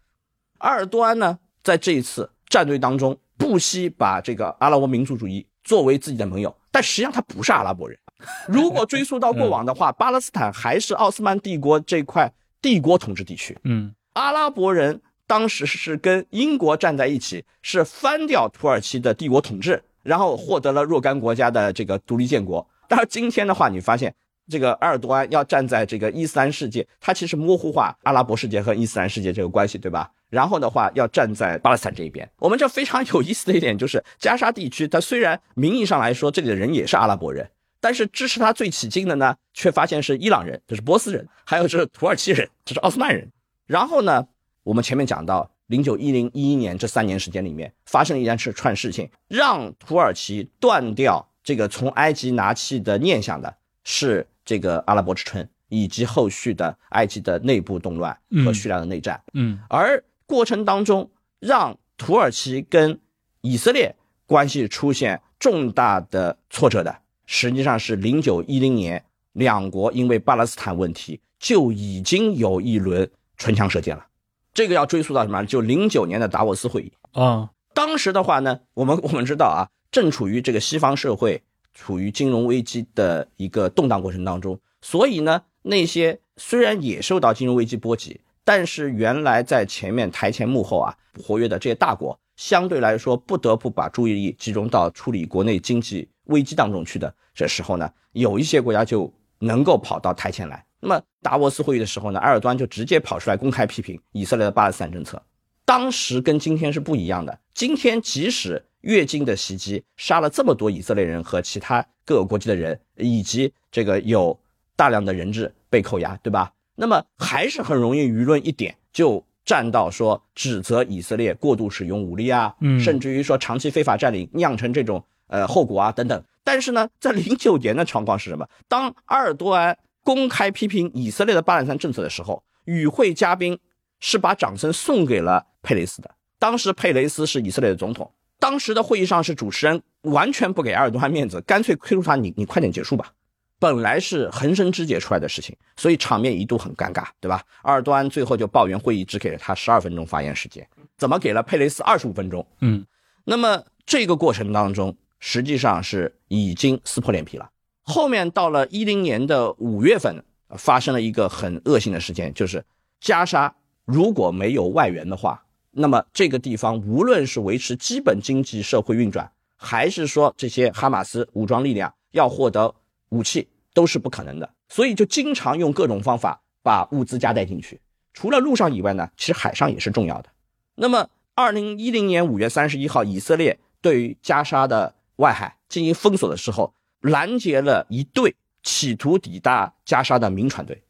[0.58, 3.16] 埃尔多安呢，在这一次战队当中。
[3.38, 7.98] 不惜把这个阿拉伯民族主义作为自己的盟友， 但实际上他不是阿拉伯人。
[8.48, 12.32] 如果追溯到过往的话，巴勒斯坦还是奥斯曼帝国这块
[12.62, 13.54] 帝国统治地区。
[13.64, 22.66] 嗯，阿拉伯人当时是跟英国站在一起，是翻掉土耳其的帝国统治，然后获得了若干国家的这个独立建国。
[22.88, 24.14] 但是今天的话，你发现
[24.48, 30.10] 这个埃尔多安要站在这个伊斯兰世界，他其实模糊化阿拉伯世界和伊斯兰世界这个关系，对吧？
[30.28, 32.28] 然后的话，要站在巴勒斯坦这一边。
[32.38, 37.48] 我们这非常有意思的一点就是，加沙地区，它虽然名义上来说这里的人也是阿拉伯人，
[37.80, 43.30] 但是支持他最起劲的呢，却发现是伊朗人，这是波斯人，还有是土耳其人，这是奥斯曼人。
[43.66, 44.26] 然后呢，
[44.62, 59.20] 我们前面讲到，零九一零一一年这三年时间里面，发生了一件事串事情，让土耳其断掉这个从埃及拿气的念想的，是这个阿拉伯之春以及后续的埃及的内部动乱和叙利亚的内战。
[59.34, 63.00] 嗯，而过程当中，让土耳其跟
[63.40, 63.94] 以色列
[64.26, 74.06] 关系出现重大的挫折的，实际上是零九一零年，两国因为巴勒斯坦问题就已经有一轮唇枪舌剑了。
[74.52, 75.44] 这个要追溯到什么？
[75.44, 77.50] 就零九年的达沃斯会议啊。
[77.72, 88.20] 当时的话呢，我们我们知道啊，正处于这个西方社会处于金融危机的一个动荡过程当中，所以呢，那些虽然也受到金融危机波及。
[88.46, 100.64] 但是原来在前面台前幕后啊活跃的这些大国，相对来说不得不把注意力集中到处理国内经济危机当中去的这时候呢，有一些国家就能够跑到台前来。
[100.78, 105.20] 那么达沃斯会议的时候呢，埃尔多安就直接跑出来公开批评以色列的巴勒斯坦政策。
[105.64, 107.36] 当时跟今天是不一样的。
[107.52, 114.38] 今天即使越境的袭击杀了这么多以色列人和其他各个国籍的人，以及这个有
[114.76, 116.52] 大量的人质被扣押，对吧？
[116.76, 126.22] 那么还是很容易舆论一点就站到说指责以色列过度使用武力啊，嗯，甚至于说长期非法占领酿成这种呃后果啊等等。
[126.44, 128.48] 但是呢，在零九年的状况是什么？
[128.68, 133.58] 当阿尔多安公开批评以色列的巴勒斯坦政策的时候，与会嘉宾
[133.98, 136.10] 是把掌声送给了佩雷斯的。
[136.38, 143.12] 当时佩雷斯是以色列的总统，当时的会议上是主持人完全不给阿尔多安面子，干脆催促他你你快点结束吧。
[143.58, 147.42] 本来是横生枝节出来的事情，所以场面一度很尴尬，对吧？
[147.62, 150.66] 埃尔多安最后就抱怨会议只给了他十二分钟发言时间，
[150.98, 152.46] 怎么给了佩雷斯二十五分钟？
[152.60, 152.84] 嗯，
[153.24, 157.48] 那么这个过程当中，实际上是已经撕破脸皮了。
[157.82, 160.22] 后面到了一零年的五月份，
[160.58, 162.62] 发生了一个很恶性的事件，就是
[163.00, 163.54] 加沙
[163.86, 172.74] 如果没有外援的话，那么这个地方无论是维持基本经济社会运转，还是说这些哈马斯武装力量要获得。
[173.10, 177.80] 武器都是不可能的，所以就经常用各种方法把物资加带进去。
[178.12, 180.30] 除了陆上以外呢，其实海上也是重要的。
[180.74, 190.82] 那么，二零一零年五月三十一号，以色列对于加沙的外海进行封锁的时候，拦截了一队企图抵达加沙的民船队。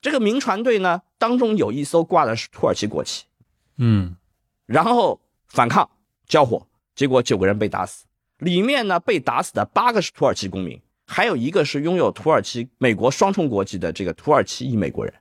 [0.00, 3.24] 这个民船队呢，当中有一艘挂的是土耳其国旗，
[3.78, 4.16] 嗯，
[4.66, 5.88] 然后反抗
[6.26, 8.04] 交火，结果九个人被打死，
[8.38, 10.78] 里面呢被打死的八个是土耳其公民。
[11.06, 15.12] 还有一个是拥有土耳其、美国双重国籍的这个土耳其裔美国人，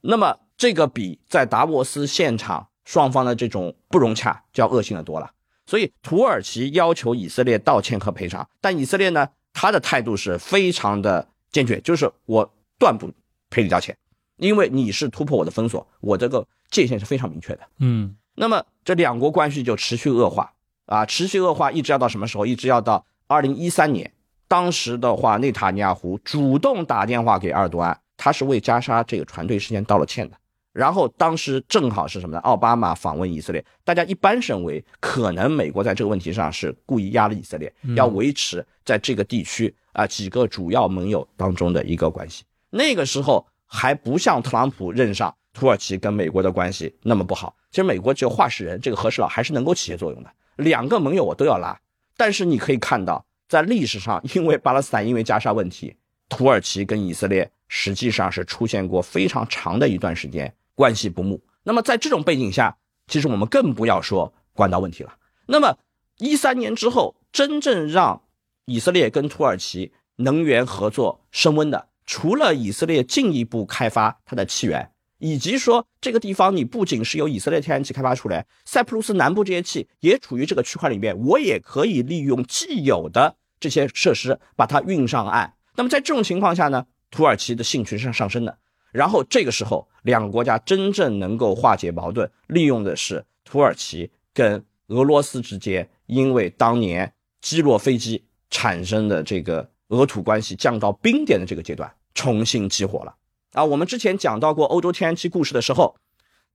[0.00, 5.30] 那么这个比在达沃斯现场双方的这种不融洽就要恶性的多了。
[5.66, 13.12] 所以土耳其要求以色列道歉和赔偿，但以色列呢，他的态度是非常的坚决，就是我断不
[13.50, 13.96] 赔礼道歉，
[14.36, 17.60] 因为你是突破我的封锁，我这个界限是非常明确的。
[17.80, 20.54] 嗯，那么这两国关系就持续恶化
[20.84, 22.46] 啊，持续恶化，一直要到什么时候？
[22.46, 24.12] 一直要到二零一三年。
[24.48, 30.36] 当时的话，内塔尼亚胡主动打电话给埃尔多安，他是为加沙这个船队事件道了歉的，
[30.72, 32.40] 然后当时正好是什么呢？
[32.40, 42.44] 奥巴马访问以色列，大家一般认为可能美国在这个问题上是故意压了以色列，要维持在这个地区啊几个主要盟友当中的一个关系。
[42.70, 47.56] 那个时候还不像特朗普任上，土耳其跟美国的关系那么不好。
[47.72, 50.30] 其实美国只有话事人这个和事佬还是能够起些作用的。
[50.56, 51.76] 两个盟友我都要拉，
[52.16, 55.96] 但是你可以看到，在历史上，因为巴勒斯坦因为加沙问题，
[56.28, 60.54] 土耳其跟以色列实际上是出现过非常长的一段时间。
[60.74, 61.42] 关系不睦。
[61.62, 62.76] 那么在这种背景下，
[63.06, 65.16] 其实我们更不要说管道问题了。
[65.46, 65.78] 那么
[66.18, 68.22] 一三年之后，真正让
[68.66, 85.54] 以色列跟土耳其能源合作升温的，除了以色列进一步开发它的气源，以及说这个地方你不仅是由以色列天然气开发出来，塞浦路斯南部这些气也处于这个区块里面，我也可以利用既有的这些设施把它运上岸。
[85.76, 88.58] 那么在这种情况下呢，土耳其的兴趣是上升的。
[88.92, 97.12] 然后这个时候，两个国家真正能够化解矛盾，利用的是土耳其跟俄罗斯之间因为当年
[97.42, 103.14] 击落飞机产生的这个俄土关系降到冰点的这个阶段，重新激活了。
[103.56, 105.96] 啊，我们之前讲到过欧洲天然气故事的时候，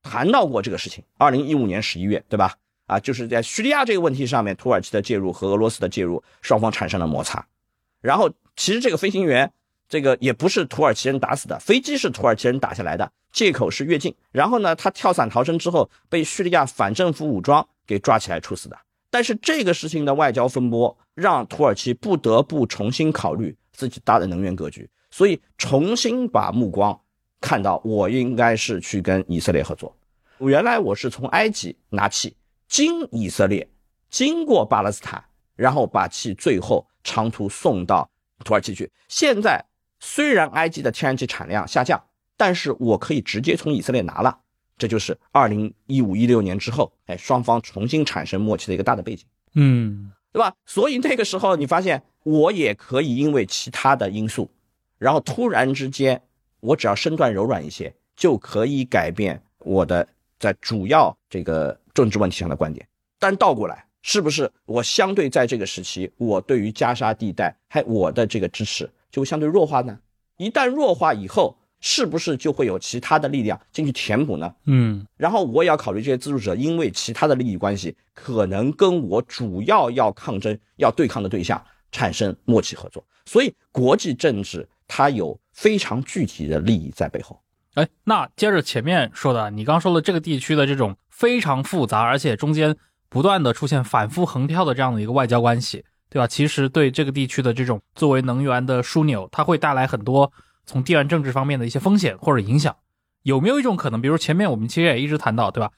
[0.04, 1.04] 谈到过这个事情。
[1.18, 2.54] 二零一五年十一月，对吧？
[2.86, 7.44] 啊，就是在叙利亚这个问题上面，土耳其的介入和俄罗斯的介入，双方产生了摩擦。
[8.02, 9.52] 然后，其实这个飞行员。
[9.90, 14.16] 这个也不是土耳其人打死的，飞机是土耳其人打下来的，借口是越境。
[14.32, 18.78] 然后呢，他跳伞逃生之后，被叙利亚反政府武装给抓起来处死的。
[19.10, 27.00] 但是这个事情的外交风波，让土耳其不得不重新考虑自己大的能源格局，所以重新把目光
[27.40, 29.96] 看到我应该是去跟以色列合作。
[30.40, 32.36] 原来我是从埃及拿气，
[32.68, 33.70] 经以色列，
[34.10, 35.24] 经过巴勒斯坦，
[35.56, 38.10] 然后把气最后长途送到
[38.44, 38.92] 土耳其去。
[39.08, 39.64] 现在。
[40.04, 42.04] 虽然埃及的天然气产量下降，
[42.36, 44.36] 但是我可以直接从以色列拿了，
[44.76, 50.56] 这就是二零一五一六年之后，哎，双方重新产生默契的一个大的背景，嗯，对吧？
[50.66, 54.50] 所以那个时候你发现，我也可以因为其他的因素，
[55.02, 56.22] 然后突然之间，
[56.60, 60.08] 我只要身段柔软一些，就可以改变我的
[60.40, 62.88] 在主要这个政治问题上的观点。
[63.18, 68.88] 但倒过来，是不是我相对在这个时期，我对于加沙地带还我的这个支持？
[69.10, 69.98] 就会相对弱化呢？
[70.38, 74.54] 一旦弱化以后，是不是就会有其他的力量进去填补呢？
[74.66, 81.60] 嗯，然后我也要考虑这些资助者，因为其他的利益关系，可能跟我主要要抗争、要对抗的对象
[81.92, 83.04] 产生默契合作。
[83.26, 87.42] 所以国际政治它有非常具体的利益在背后。
[87.76, 92.76] 哎，那接着前面说的，你刚说的这个地区的这种非常复杂，而且中间
[93.08, 95.86] 不断的出现反复横跳的这样的一个外交关系。
[96.10, 96.28] 对吧？
[96.28, 100.30] 其实对这个地区的这种作为能源的枢纽，它会带来很多
[100.66, 102.76] 从地缘政治方面的一些风险或者影响。
[103.24, 105.72] 有没有一种可能，比如前面我们其实也一直谈到，对吧？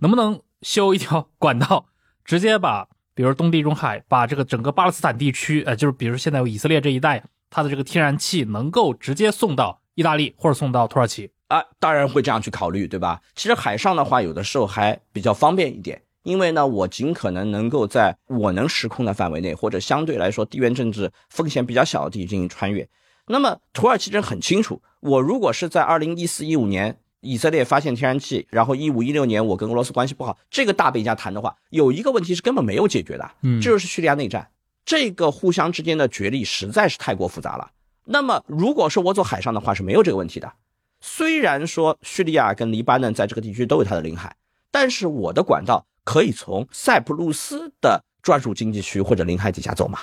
[0.00, 1.86] 能不能修一条管道，
[2.26, 11.62] 直接把，比如东地中海，把这个整个巴勒斯坦地区，呃，就是比如现在以色列这一带，它的这个天然气能够直接送到意大利或者送到土耳其啊？
[11.78, 13.20] 当然会这样去考虑，对吧？
[13.34, 16.00] 其实海上的话，有的时候还比较方便一点。
[16.22, 22.86] 因为呢，我尽可能能够在我能实控的范围内，或者相对来说地缘政治风险比较小的地域进行穿越。
[23.26, 34.46] 那么土耳其人很清楚，我如果是在二零一四一五年以色列发现天然气，然后一五一六年我跟俄罗斯关系不好，这个大背景谈的话，有一个问题是根本没有解决的，嗯，这就是叙利亚内战，
[34.90, 37.70] 这个互相之间的角力实在是太过复杂了。
[38.06, 40.52] 那么如果是我走海上的话，是没有这个问题的。
[41.00, 44.34] 虽然说叙利亚跟黎巴嫩在这个地区都有它的领海，
[44.72, 45.86] 但是我的管道。
[46.02, 50.00] 可以从塞浦路斯的专属经济区或者领海底下走嘛？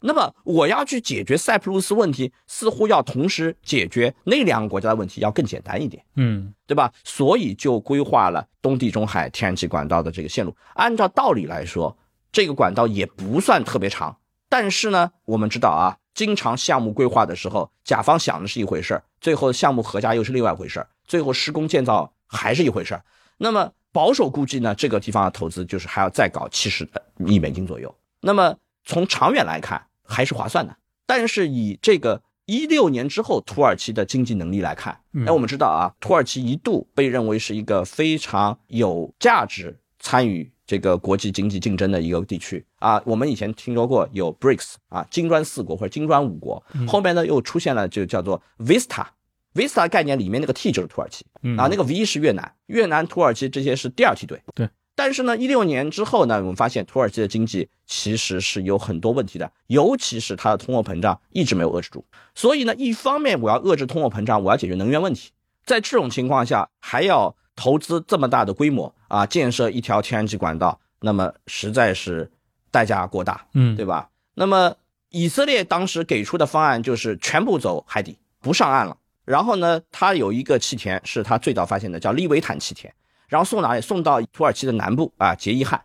[0.00, 6.92] 那么我要去解决塞浦路斯问题，似乎要同时解决那两个国家的问题要更简单一点，嗯，对吧？
[7.02, 10.54] 所以就规划了东地中海天然气管道的这个线路。
[10.74, 11.96] 按照道理来说，
[12.30, 14.16] 这个管道也不算特别长，
[14.50, 23.02] 但是呢，我们知道啊，经常项目规划的时候，甲方想的是一回事儿最后项目合价又是另外一回事儿最后施工建造还是一回事儿
[23.38, 23.72] 那么。
[23.92, 26.88] 保守估计呢，这个地方的投资就是还要再搞七十
[27.26, 27.92] 亿美金左右。
[28.20, 30.76] 那么从长远来看还是划算的。
[31.06, 43.02] 但是以这个一六年之后土耳其的经济能力来看，那我们知道啊，土耳其一度被认为是一个非常有价值参与这个国际经济竞争的一个地区啊。
[43.04, 49.04] 我们以前听说过有 BRICS 啊，金砖四国或者金砖五国，后面呢又出现了就叫做 VISTA。
[49.52, 51.26] Vista 概念里面那个 T 就是土耳其，
[51.58, 54.40] 啊，那个 V 是越南，越南、土耳其这些是第二梯队。
[54.54, 62.04] 对，但是呢，一六年之后呢，我们发现土耳其的经济其实是有很多问题的，尤其是它的通货膨胀一直没有遏制住。
[62.32, 65.30] 所以呢，一方面我要遏制通货膨胀，我要解决能源问题；
[65.66, 72.30] 在这种情况下，还要投资这么大的规模啊，建设一条天然气管道，那么实在是
[72.70, 74.08] 代价过大，嗯，对吧？
[74.32, 74.74] 那么
[75.10, 78.96] 以色列当时给出的方案就是全部走海底，不上岸了。
[79.26, 82.90] 然后呢，它有一个气田是它最早发现的，叫利维坦气田，
[83.28, 83.80] 然后送哪里？
[83.82, 85.78] 送到土耳其的南部啊，杰伊汉。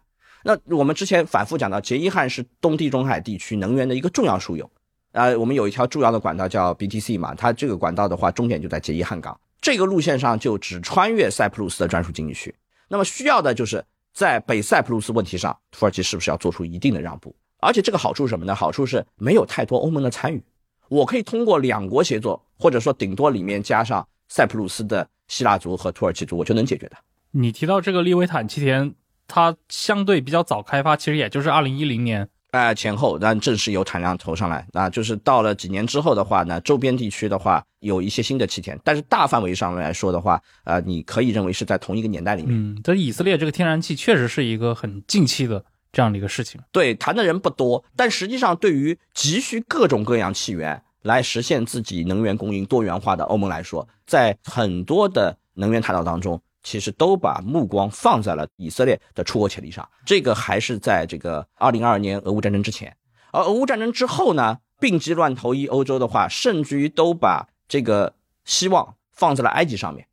[0.45, 4.71] 那我们之前反复讲到，杰伊汉是东地中海地区能源的一个重要枢纽。
[5.11, 9.37] 啊，我们有一条重要的管道叫 BTC 嘛，它这个管道的话，终点就在杰伊汉港。
[9.65, 12.53] 这个路线上就只穿越塞浦路斯的专属经济区。
[12.87, 17.35] 那么需要的就是在北塞浦路斯问题上，土耳其是不是要做出一定的让步？
[17.61, 18.53] 而且这个好处是什么呢？
[18.53, 20.43] 好处是没有太多欧盟的参与，
[20.87, 26.97] 我可以通过两国协作，或者说顶多里面加上塞浦路斯的希腊族和土耳其族，我就能解决的。
[27.31, 28.93] 你提到这个利维坦气田，
[29.27, 32.29] 它相对比较早开发，其实也就是二零一零年。
[32.55, 42.53] 哎，前后，但正式有产量投上来，那就是到了几年之后的话呢，周边地区的话有一些新的气田，但是大范围上来说的话，呃，你可以认为是在同一个年代里面。
[42.55, 46.61] 嗯，这以色列这个天然气确实是一个很近期的这样的一个事情。
[46.71, 56.41] 对，谈的人不多，但实际上对于急需各种各样气源来实现自己能源供应多元化的欧盟来说，在很多的能源谈讨当中。
[56.65, 62.97] 其实都把目光放在了以色列的出口潜力上，这个还是在这个二零二二年俄乌战争之前，
[63.31, 70.07] 而俄乌战争之后呢，病急乱投医，欧洲的话，甚至于都把这个希望放在了埃及上面。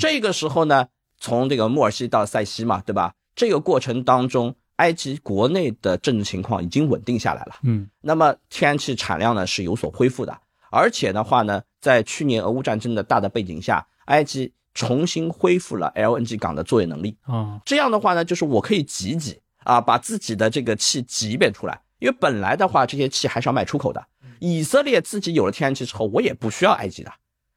[0.00, 0.88] 这个时候呢，
[1.20, 3.12] 从这个穆尔西到塞西嘛，对吧？
[3.36, 7.56] 这个过程当中，埃及国内的政治情况已经稳定下来了。
[7.64, 10.34] 嗯，那么天然气产量呢是有所恢复的，
[10.70, 14.54] 而且的话呢，在去年俄乌战争的大的背景下，埃及。
[14.78, 21.80] 重新恢复了 LNG 港的作业能力啊，这样的话呢，就是我可以挤挤啊，把自己的这个气挤一遍出来。
[21.98, 24.00] 因为本来的话，这些气还是要卖出口的。
[24.38, 27.10] 以色列自己有了天然气之后，我也不需要埃及的，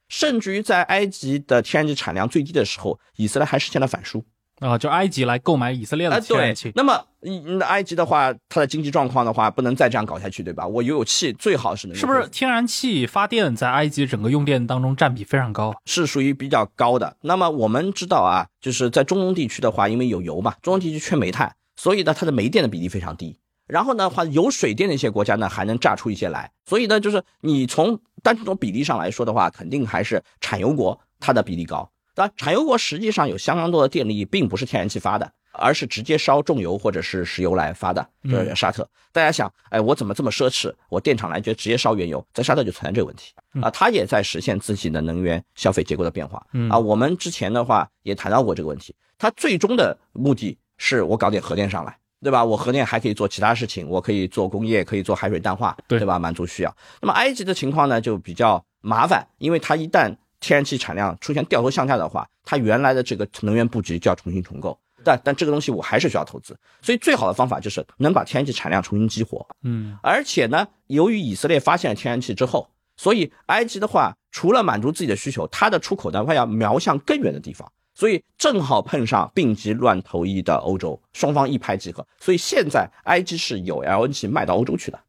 [0.07, 4.26] 甚至于在埃及的天然气产量最低的时候，以色列还实现了反输。
[4.62, 6.72] 啊，就埃及来购买以色列的天然气。
[6.76, 10.68] 那么，那埃及的话，它的经济状况的话，不能再这样搞下去，对吧？
[10.68, 11.97] 我有气最好是能。
[11.97, 15.74] 是不是天然气发电在埃及整个用电当中占比非常高？
[15.86, 17.18] 是属于比较高的。
[17.22, 23.36] 那么我们知道啊，就是在中东地区的话，因为有油嘛，中东地区缺煤炭，所以呢，它的煤电的比例非常低。
[23.66, 26.51] 然后呢，话有水电的一些国家呢，还能榨出一些来。
[26.68, 31.89] 所以呢，就是你从单纯从比例上来说的话，肯定还是产油国它的比例高。
[32.22, 38.07] 那产油国实际上有相当多的电力，并不是天然气发的，而是直接烧重油或者是石油来发的。
[38.24, 40.72] 就是沙特，大家想，哎，我怎么这么奢侈？
[40.88, 43.72] 我电厂来就直接烧原油，在沙特就存在这个问题啊。
[43.72, 46.78] 它也在实现自己的能源消费结构的变化啊。
[46.78, 52.45] 我们之前的话也谈到过这个问题，它最终的目的是我搞点核电上来，对吧？
[52.45, 56.19] 我核电还可以做其他事情，我可以做工业，可以做海水淡化，对吧？
[56.19, 56.76] 满足需要。
[57.01, 64.78] 那么埃及的情况呢，就比较麻烦，因为它一旦天然气产量出现掉头向下的话，它原来的这个能源布局就要重新重构。
[65.04, 69.44] 但但这个东西我还是需要投资，所以最好的方法就是能把天然气产量重新激活。
[69.64, 77.72] 嗯，而且呢，由于以色列发现了天然气之后，所以埃及的话，除了满足自己的需求，它的出口的话要瞄向更远的地方。
[77.96, 82.06] 所以正好碰上病急乱投医的欧洲，双方一拍即合。
[82.20, 85.00] 所以现在埃及是有 LNG 卖到欧洲去的。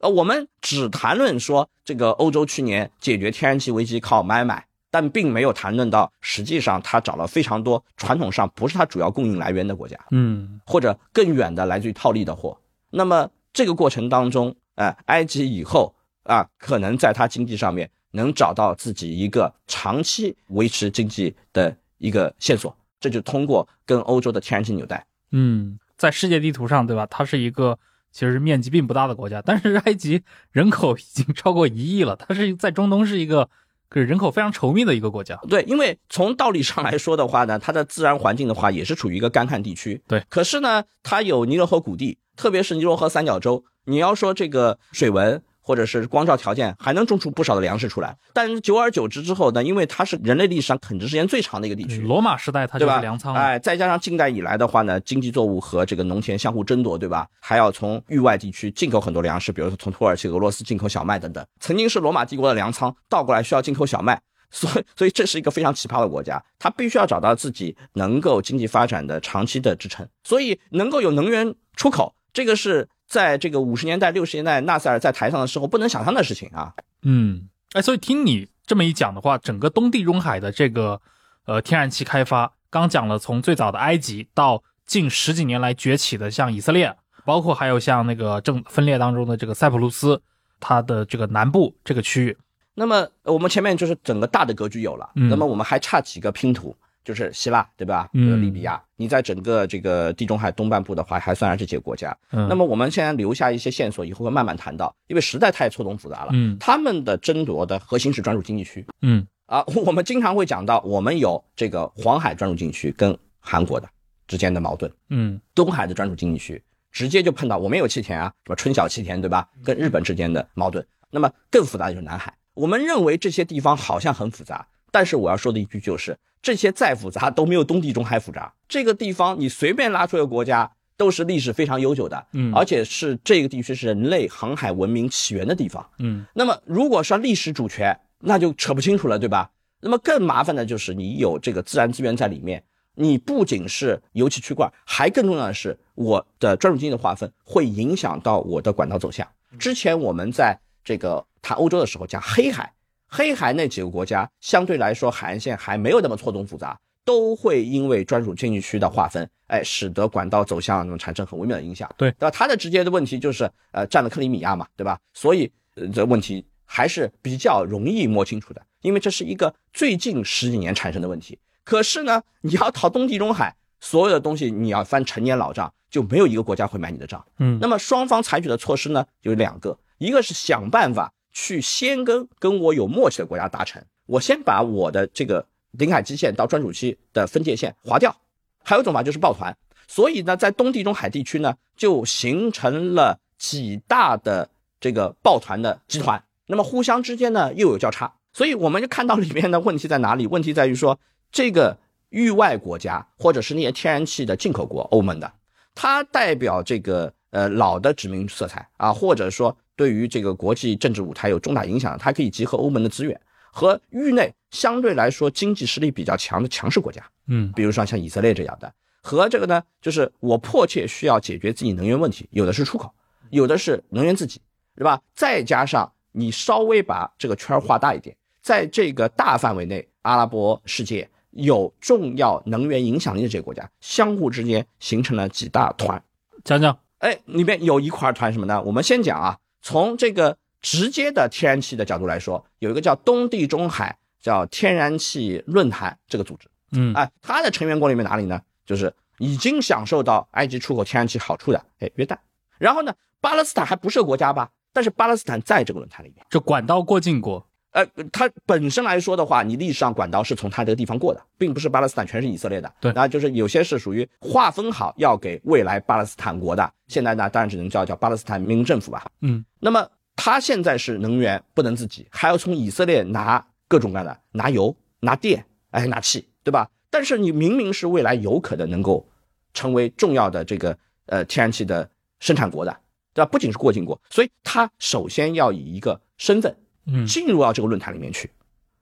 [0.00, 4.64] 呃，我们只谈论说这个欧洲去年解决天然气危机靠买买。
[4.90, 12.58] 但并没有谈论到，实际上他找了非常多传统上不是他主要供应来源的国家，嗯，或者更远的来自于套利的货。
[12.90, 25.04] 那么这个过程当中，哎，埃及以后啊，可能在它经济上面能找到自己一个长期维持经济的一个线索，这就通过跟欧洲的天然气纽带。
[25.32, 27.04] 嗯，在世界地图上，对吧？
[27.10, 27.78] 它是一个
[28.10, 33.50] 其实面积并不大的国家，但是埃及人口已经超过一亿了，它是在中东是一个。
[33.88, 40.22] 可是人口非常稠密的一个国家，对，因为从道理上来说的话呢，它的自然环境的话也是处于一个干旱地区，对。
[40.28, 45.42] 可是呢，它有尼罗河谷地，特别是尼罗河三角洲，你要说这个水文。
[45.68, 57.28] 或者是光照条件还能种出不少的粮食出来，但久而久之之后呢，因为它是人类历史上垦殖时间最长的一个地区，罗马时代它就是粮仓，哎，再加上近代以来的话呢，经济作物和这个农田相互争夺，对吧？
[57.38, 61.44] 还要从域外地区进口很多粮食，比如说从土耳其、俄罗斯进口小麦等等。
[61.60, 64.18] 曾经是罗马帝国的粮仓，倒过来需要进口小麦，
[64.50, 72.88] 所以所以这是一个非常奇葩的国家，它必须要找到自己能够经济发展的长期的支撑，所以能够有能源出口，这个是。
[73.08, 76.74] 在这个五十年代、六十年代，纳赛尔在台上的时候，不能想象的事情啊。
[77.02, 81.00] 嗯，哎，所以听你这么一讲的话，整个东地中海的这个
[81.46, 86.94] 呃天然气开发，刚讲了从最早的埃及到近十几年来崛起的像以色列，
[87.24, 90.20] 包括还有像那个正分裂当中的这个塞浦路斯，
[90.60, 92.36] 它的这个南部这个区域。
[92.74, 96.76] 那么呃我们前面就是整个大的格局有了，嗯那么我们还差几个拼图，
[97.08, 98.06] 就是希腊，对吧？
[98.12, 102.14] 嗯呃利比亚，你在整个这个地中海东半部的话，还算上这几个国家。
[102.32, 106.32] 嗯，那么我们现在留下一些线索，以后会慢慢谈到，因为实在太错综复杂了。
[106.34, 113.88] 嗯他们的争夺的核心是专属经济区嗯啊，我们经常会讲到，我们有这个黄海专属经济区跟韩国的
[114.26, 119.48] 之间的矛盾，嗯东海的专属经济区直接就碰到我们有气田啊，什么春晓气田对吧？
[119.64, 120.86] 跟日本之间的矛盾。
[121.10, 122.34] 那么更复杂的就是南海。
[122.52, 128.52] 我们认为这些地方好像很复杂，但是我要说的一句就是，这些再复杂都没有东地中海复杂。
[128.68, 135.88] 这个地方你随便拉出一个国家，都是历史非常悠久的，嗯而且是这个地区是人类航海文明起源的地方。
[135.98, 139.50] 嗯那么如果说历史主权，那就扯不清楚了，对吧？
[139.80, 142.64] 那么更麻烦的就是你有这个自然资源在里面，
[142.96, 149.26] 你不仅是油气区块，还更重要的是我的专属经济的划分会影响到我的管道走向。
[149.56, 152.72] 之前我们在这个谈欧洲的时候讲黑海，
[153.08, 161.90] 黑海那几个国家相对来说海岸线还没有那么错综复杂，都会因为专属经济区的划分，哎，使得管道走向产生很微妙的影响。
[161.96, 162.30] 对对吧？
[162.30, 164.98] 它的直接的问题就是呃占了克里米亚嘛，对吧？
[165.14, 171.38] 所以呃这问题还是比较容易摸清楚的，因为这是一个最近十几年产生的问题。
[171.64, 177.24] 可是呢，你要讨东地中海，所有的东西你要翻陈年老账，就没有一个国家会买你的账。
[177.38, 188.14] 嗯那么双方采取的措施呢有两个，一个是想办法去先跟跟我有默契的国家达成，我先把我的这个领海基线到专属区的分界线划掉，
[188.62, 189.56] 还有一种法就是抱团。
[189.86, 194.50] 所以呢，在东地中海地区呢，就形成了几大的
[194.80, 200.26] 这个抱团的集团，那么互相之间呢又有交叉，所以我们就看到里面的问题在哪里？
[200.26, 200.98] 问题在于说
[201.32, 201.78] 这个
[202.10, 205.32] 域外国家或者是那些天然气的进口国，欧盟的，
[205.74, 213.18] 它代表这个呃老的殖民色彩啊，或者说对于这个国际政治舞台有重大影响，它可以集合欧盟的资源
[213.52, 222.92] 和域内相对来说经济实力比较强的强势国家，嗯比如说像以色列这样的，和这个呢，就是我迫切需要解决自己能源问题，有的是出口，
[223.30, 224.40] 有的是能源自己，
[224.74, 225.00] 对吧？
[225.14, 236.02] 再加上你稍微把这个圈儿画大一点，在这个大范围内，阿拉伯世界有重要能源影响力的这些国家，相互之间形成了几大团。
[236.42, 238.60] 讲讲哎，里面有一块团什么呢？
[238.62, 246.48] 我们先讲啊，从这个直接的天然气的角度来说，有一个叫东地中海叫天然气论坛这个组织。
[246.72, 248.40] 嗯哎，它的成员国里面哪里呢？
[248.64, 252.16] 就是已经享受到埃及出口天然气好处的，哎，约旦。
[252.56, 254.50] 然后呢，巴勒斯坦还不是个国家吧？
[254.72, 256.24] 但是巴勒斯坦在这个论坛里面。
[256.30, 262.72] 就管道过境过呃，它本身来说的话，你历史上管道是从它这个地方过的，并不是巴勒斯坦全是以色列的。
[262.80, 269.06] 对那就是有些是属于划分好要给未来巴勒斯坦国的，现在呢当然只能叫叫巴勒斯坦民营政府吧。
[269.20, 276.68] 嗯那么它现在是能源不能自己，还要从以色列拿各种各样的拿油、拿电，哎，拿气，对吧？
[276.90, 279.06] 但是你明明是未来有可能能够
[279.52, 281.88] 成为重要的这个呃天然气的
[282.18, 282.74] 生产国的，
[283.12, 283.30] 对吧？
[283.30, 286.56] 不仅是过境国，所以它首先要以一个身份
[286.88, 288.30] 嗯进入到这个论坛里面去。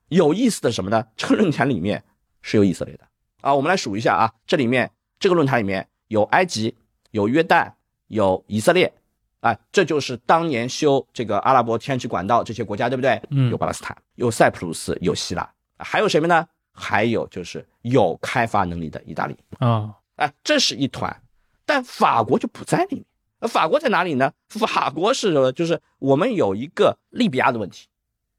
[0.09, 1.05] 有意思的什么呢？
[1.17, 2.03] 这个论坛里面
[2.41, 3.05] 是有以色列的
[3.41, 3.55] 啊。
[3.55, 6.75] 我们来数一下啊，这里面这个论坛里面有埃及、
[7.11, 7.73] 有约旦、
[8.07, 8.93] 有以色列，
[9.41, 13.21] 啊，这就是当年修这个阿拉伯天然气管道这些国家，对不对？
[13.31, 15.43] 嗯有巴勒斯坦，有塞浦路斯，有希腊，
[15.77, 16.47] 啊还有谁们呢？
[16.73, 19.37] 还有就是有开发能力的意大利。
[19.59, 21.15] 啊哎，这是一团，
[21.65, 23.05] 但法国就不在里面。
[23.41, 24.33] 呃法国在哪里呢？
[24.49, 27.89] 法国是就是我们有一个利比亚的问题。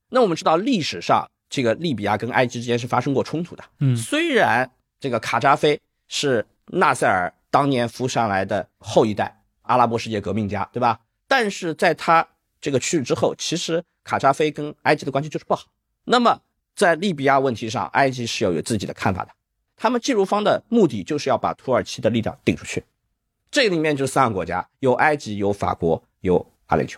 [0.09, 3.63] 那我们知道历史上这个利比亚跟埃及之间是发生过冲突的。
[3.79, 10.99] 嗯虽然这个卡扎菲是纳赛尔当年扶上来的后一代阿拉伯世界革命家，对吧？
[11.27, 12.27] 但是在他
[12.59, 15.65] 这个去世之后，其实卡扎菲跟埃及的关系就是不好。
[16.05, 16.41] 那么
[16.75, 19.31] 在利比亚问题上，埃及是要有自己的看法的。
[19.75, 22.83] 他们介入方的目的就是要把土耳其的力量顶出去。
[23.51, 26.97] 这里面就是三个国家，有埃及，有法国，有阿联酋。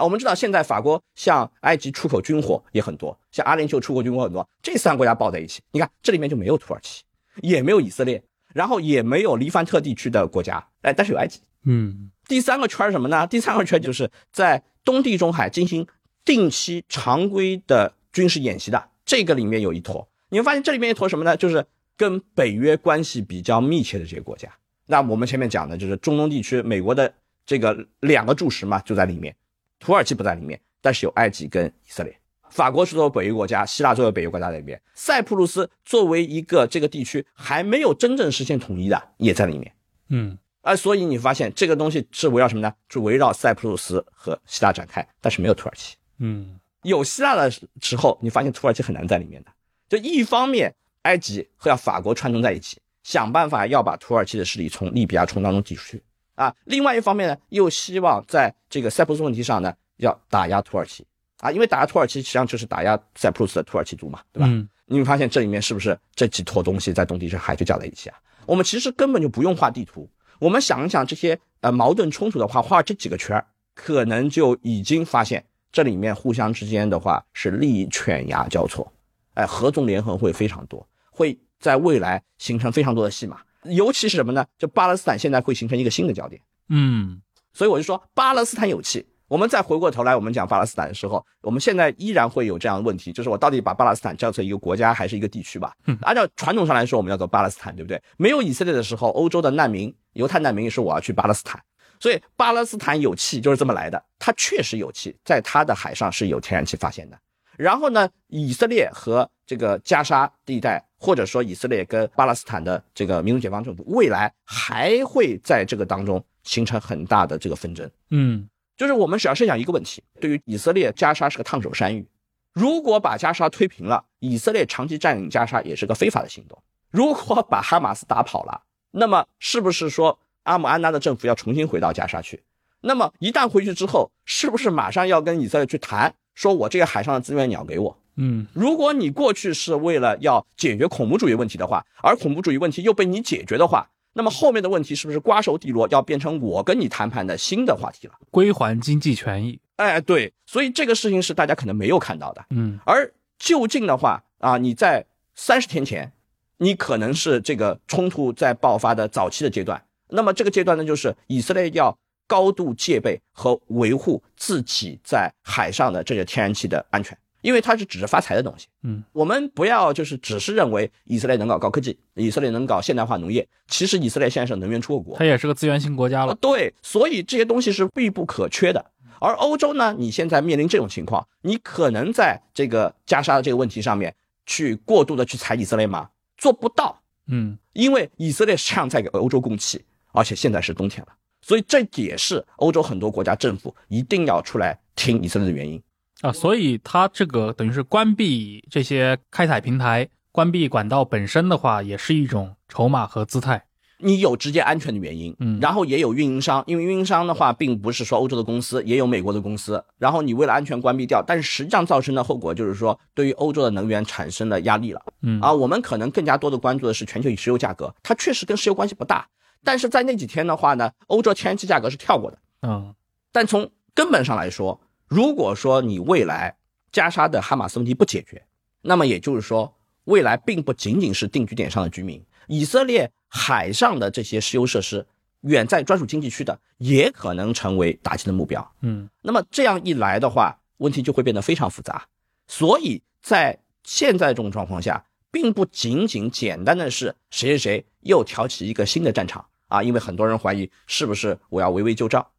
[0.00, 7.02] 啊，我们知道现在法国向埃及出口军火也很多，向阿联酋出口军火很多，这三个国家抱在一起，你看这里面就没有土耳其，
[7.42, 8.22] 也没有以色列，
[8.54, 11.40] 然后也没有黎凡特地区的国家，哎，但是有埃及。
[11.64, 13.26] 嗯第三个圈是什么呢？
[13.26, 15.86] 第三个圈就是在东地中海进行
[16.24, 20.08] 定期常规的军事演习的，这个里面有一坨。
[20.30, 21.36] 你会发现这里面一坨什么呢？
[21.36, 21.66] 就是
[21.98, 24.48] 跟北约关系比较密切的这些国家。
[24.86, 27.12] 那我们前面讲的就是中东地区，美国的
[27.44, 29.34] 这个两个柱石嘛，就在里面。
[29.80, 32.16] 土耳其不在里面，但是有埃及跟以色列。
[32.50, 39.72] 法国是作为北约国家，希腊作为北约国家在里面，塞浦路斯作为一个这个地区还没有真正实现统一的，也在里面。
[40.08, 42.74] 嗯啊，所以你发现这个东西是围绕什么呢？
[42.88, 45.96] 是围绕塞浦路斯和希腊展开，但是没有土耳其。
[46.18, 49.50] 嗯有希腊的时候，你发现土耳其很难在里面的。
[49.88, 56.02] 就一方面，埃及和法国串通在一起，想办法要把土耳其的势力从利比亚冲当中挤出去
[56.40, 56.54] 啊。
[56.64, 61.06] 另外一方面呢，又希望在这个塞浦路斯问题上呢，要打压土耳其
[61.38, 64.46] 啊，因为打压土耳其实际上就是打压塞浦路斯的土耳其族嘛，对吧？
[64.48, 68.18] 嗯你会发现这里面是不是这几坨东西在东地中海就搅在一起啊？
[68.44, 70.10] 我们其实根本就不用画地图，
[70.40, 78.92] 我们想一想这些呃矛盾冲突的话，画这几个圈儿，可能就已经发现这里面互相之间的话是利益犬牙交错，
[79.34, 84.44] 哎，合纵连横会非常多，会在未来形成非常多的戏码，尤其是什么呢？
[84.58, 87.20] 就巴勒斯坦现在会形成一个新的焦点，嗯
[87.52, 89.06] 所以我就说巴勒斯坦有气。
[89.28, 95.72] 我们再回过头来，我们讲巴勒斯坦的时候，我们现在依然会有这样的问题，就是我到底把巴勒斯坦叫做一个国家还是一个地区吧？
[96.02, 98.02] 按照传统上来说，我们叫做巴勒斯坦，对不对？
[98.16, 101.62] 没有以色列的时候，欧洲的难民、犹太难民也是我要去巴勒斯坦，
[102.00, 104.02] 所以巴勒斯坦有气就是这么来的。
[104.18, 107.16] 它确实有气，在它的海上是有天然气发现的。
[107.56, 117.90] 然后呢，以色列和这个加沙地带，或者说以色列跟巴勒斯坦的这个民族解放政府，未来还会在这个当中形成很大的这个纷争。
[118.10, 118.46] 嗯
[118.76, 122.06] 就是我们只要设想一个问题：对于以色列，加沙是个烫手山芋。
[122.52, 126.58] 如果把加沙推平了，以色列长期占领加沙也是个非法的行动。
[126.90, 132.42] 如果把哈马斯打跑了，那么是不是说阿姆安娜的政府要重新回到加沙去？
[132.80, 137.96] 那么一旦回去之后，是不是马上要跟以色列去谈，说我这个海上的资源你要给我？
[138.16, 148.14] 嗯如果你过去是为了要解决恐怖主义问题的话，而恐怖主义问题又被你解决的话，那么后面的问题是不是瓜熟蒂落，要变成我跟你谈判的新的话题了？
[148.30, 149.58] 归还经济权益。
[149.76, 152.44] 哎，对，所以这个事情是大家可能没有看到的。
[152.50, 156.12] 嗯而就近的话啊，你在三十天前，
[156.58, 159.82] 你可能是这个冲突在爆发的早期的阶段。
[160.08, 161.96] 那么这个阶段呢，就是以色列要
[162.26, 168.66] 高度戒备和维护自己在海上的这些天然气的安全，因为它是指着发财的东西。
[168.82, 175.24] 嗯，我们不要就是只是认为以色列能搞高科技，以色列能搞现代化农业，其实以色列现在是能源出口国它。
[175.24, 176.34] 也是个资源型国家啊，了。
[176.36, 178.84] 对，所以这些东西是必不可缺的。
[179.20, 184.14] 而欧洲呢，你现在面临这种情况，你可能在这个加沙的这个问题上面
[184.46, 186.08] 去过度的去踩以色列吗？
[186.38, 191.12] 做不到，嗯因为以色列实际上在给欧洲供气，而且现在是冬天了，
[191.42, 195.80] 所以这也是欧洲很多国家政府一定要出来听以色列的原因。
[196.20, 203.64] 啊，所以它这个等于是关闭这些开采平台、关闭管道本身的话，也是一种筹码和姿态。
[204.02, 215.02] 你有直接安全的原因，嗯然后也有运营商，因为运营商的话，并不是说欧洲的公司，也有美国的公司，然后你为了安全关闭掉，但是实际上造成的后果就是说，对于欧洲的能源产生了压力了。
[215.20, 219.28] 嗯啊，我们可能更加多的关注的是全球石油价格，它确实跟石油关系不大，
[219.62, 222.38] 但是在那几天的话呢，欧洲天然气价格是跳过的。
[222.62, 222.94] 嗯
[223.32, 224.80] 但从根本上来说，
[225.10, 226.56] 如果说你未来
[226.92, 228.46] 加沙的哈马斯问题不解决，
[228.80, 235.04] 那么也就是说，未来并不仅仅是定居点上的居民，以色列海上的这些石油设施，
[235.40, 238.72] 远在专属经济区的，也可能成为打击的目标。
[238.82, 242.06] 嗯那么这样一来的话，问题就会变得非常复杂。
[242.46, 252.30] 所以在现在这种状况下，并不仅仅简单的是谁谁谁又挑起一个新的战场啊，因为很多人怀疑是不是我要围魏救赵。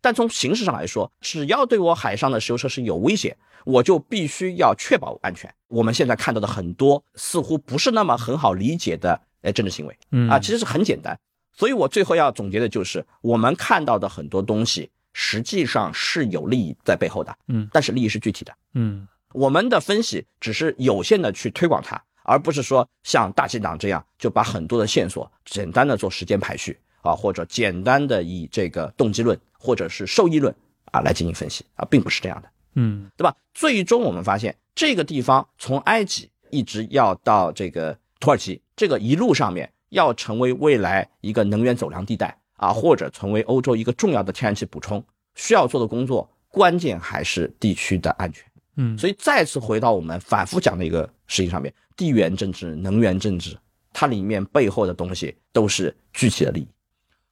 [0.00, 5.52] 但从形式上来说，只要对我海上的石油设施有威胁，我就必须要确保安全。
[5.68, 11.18] 我们现在看到的很多似乎不是那么很好理解的呃政治行为，嗯啊，其实是很简单。
[11.52, 18.52] 所以我最后要总结的就是，我们看到的很多东西，实际上是有利益在背后的，嗯但是利益是具体的。
[18.74, 30.52] 嗯我们的分析只是有限的去推广它，而不是说像大气党这样就把很多的线索简单的做时间排序啊，或者简单的以这个动机论或者是受益论
[30.86, 32.48] 啊来进行分析啊，并不是这样的。
[32.74, 33.36] 嗯对吧？
[33.52, 45.04] 最终我们发现，这个地方从埃及一直要到这个土耳其，这个一路上面要成为未来一个能源走廊地带啊，或者成为欧洲一个重要的天然气补充，
[45.34, 48.44] 需要做的工作，关键还是地区的安全。
[48.76, 53.58] 嗯，所以再次回到我们反复讲的一个事情上面，地缘政治、能源政治，
[53.92, 56.68] 它里面背后的东西都是具体的利益。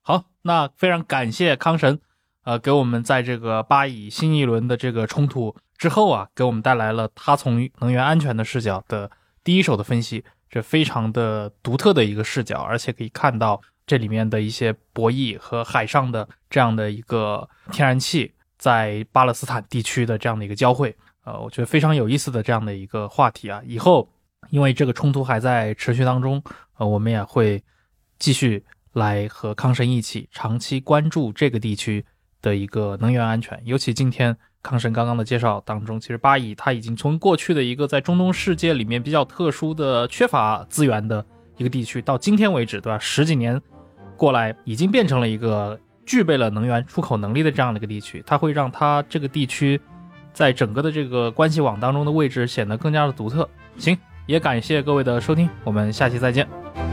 [0.02, 2.00] 好，那非常感谢康神，
[2.44, 9.10] 呃，给我们在这个巴以新一轮的这个冲突之后啊，给我们带来了他从能源安全的视角的
[9.44, 24.08] 第一手的分析，这非常的独特的一个视角，而且可以看到这里面的一些博弈和海上的这样的一个天然气在巴勒斯坦地区的这样的一个交汇，呃，我觉得非常有意思的这样的一个话题啊，以后
[24.50, 26.42] 因为这个冲突还在持续当中，
[26.76, 27.62] 呃，我们也会
[28.18, 28.64] 继续
[28.94, 32.04] 来和康神一起长期关注这个地区
[32.42, 33.60] 的一个能源安全。
[33.64, 41.24] 尤其今天康神刚刚的介绍当中，其实巴以它已经从过去的一个在中东世界里面比较特殊的缺乏资源的
[41.56, 42.98] 一个地区，到今天为止，对吧？
[42.98, 43.60] 十几年
[44.16, 49.80] 过来，已经变成了一个具备了能源出口能力的这样的一个地区，它会让它这个地区
[50.32, 53.48] 在整个的这个关系网当中的位置显得更加的独特。
[53.76, 56.87] 行，也感谢各位的收听，我们下期再见。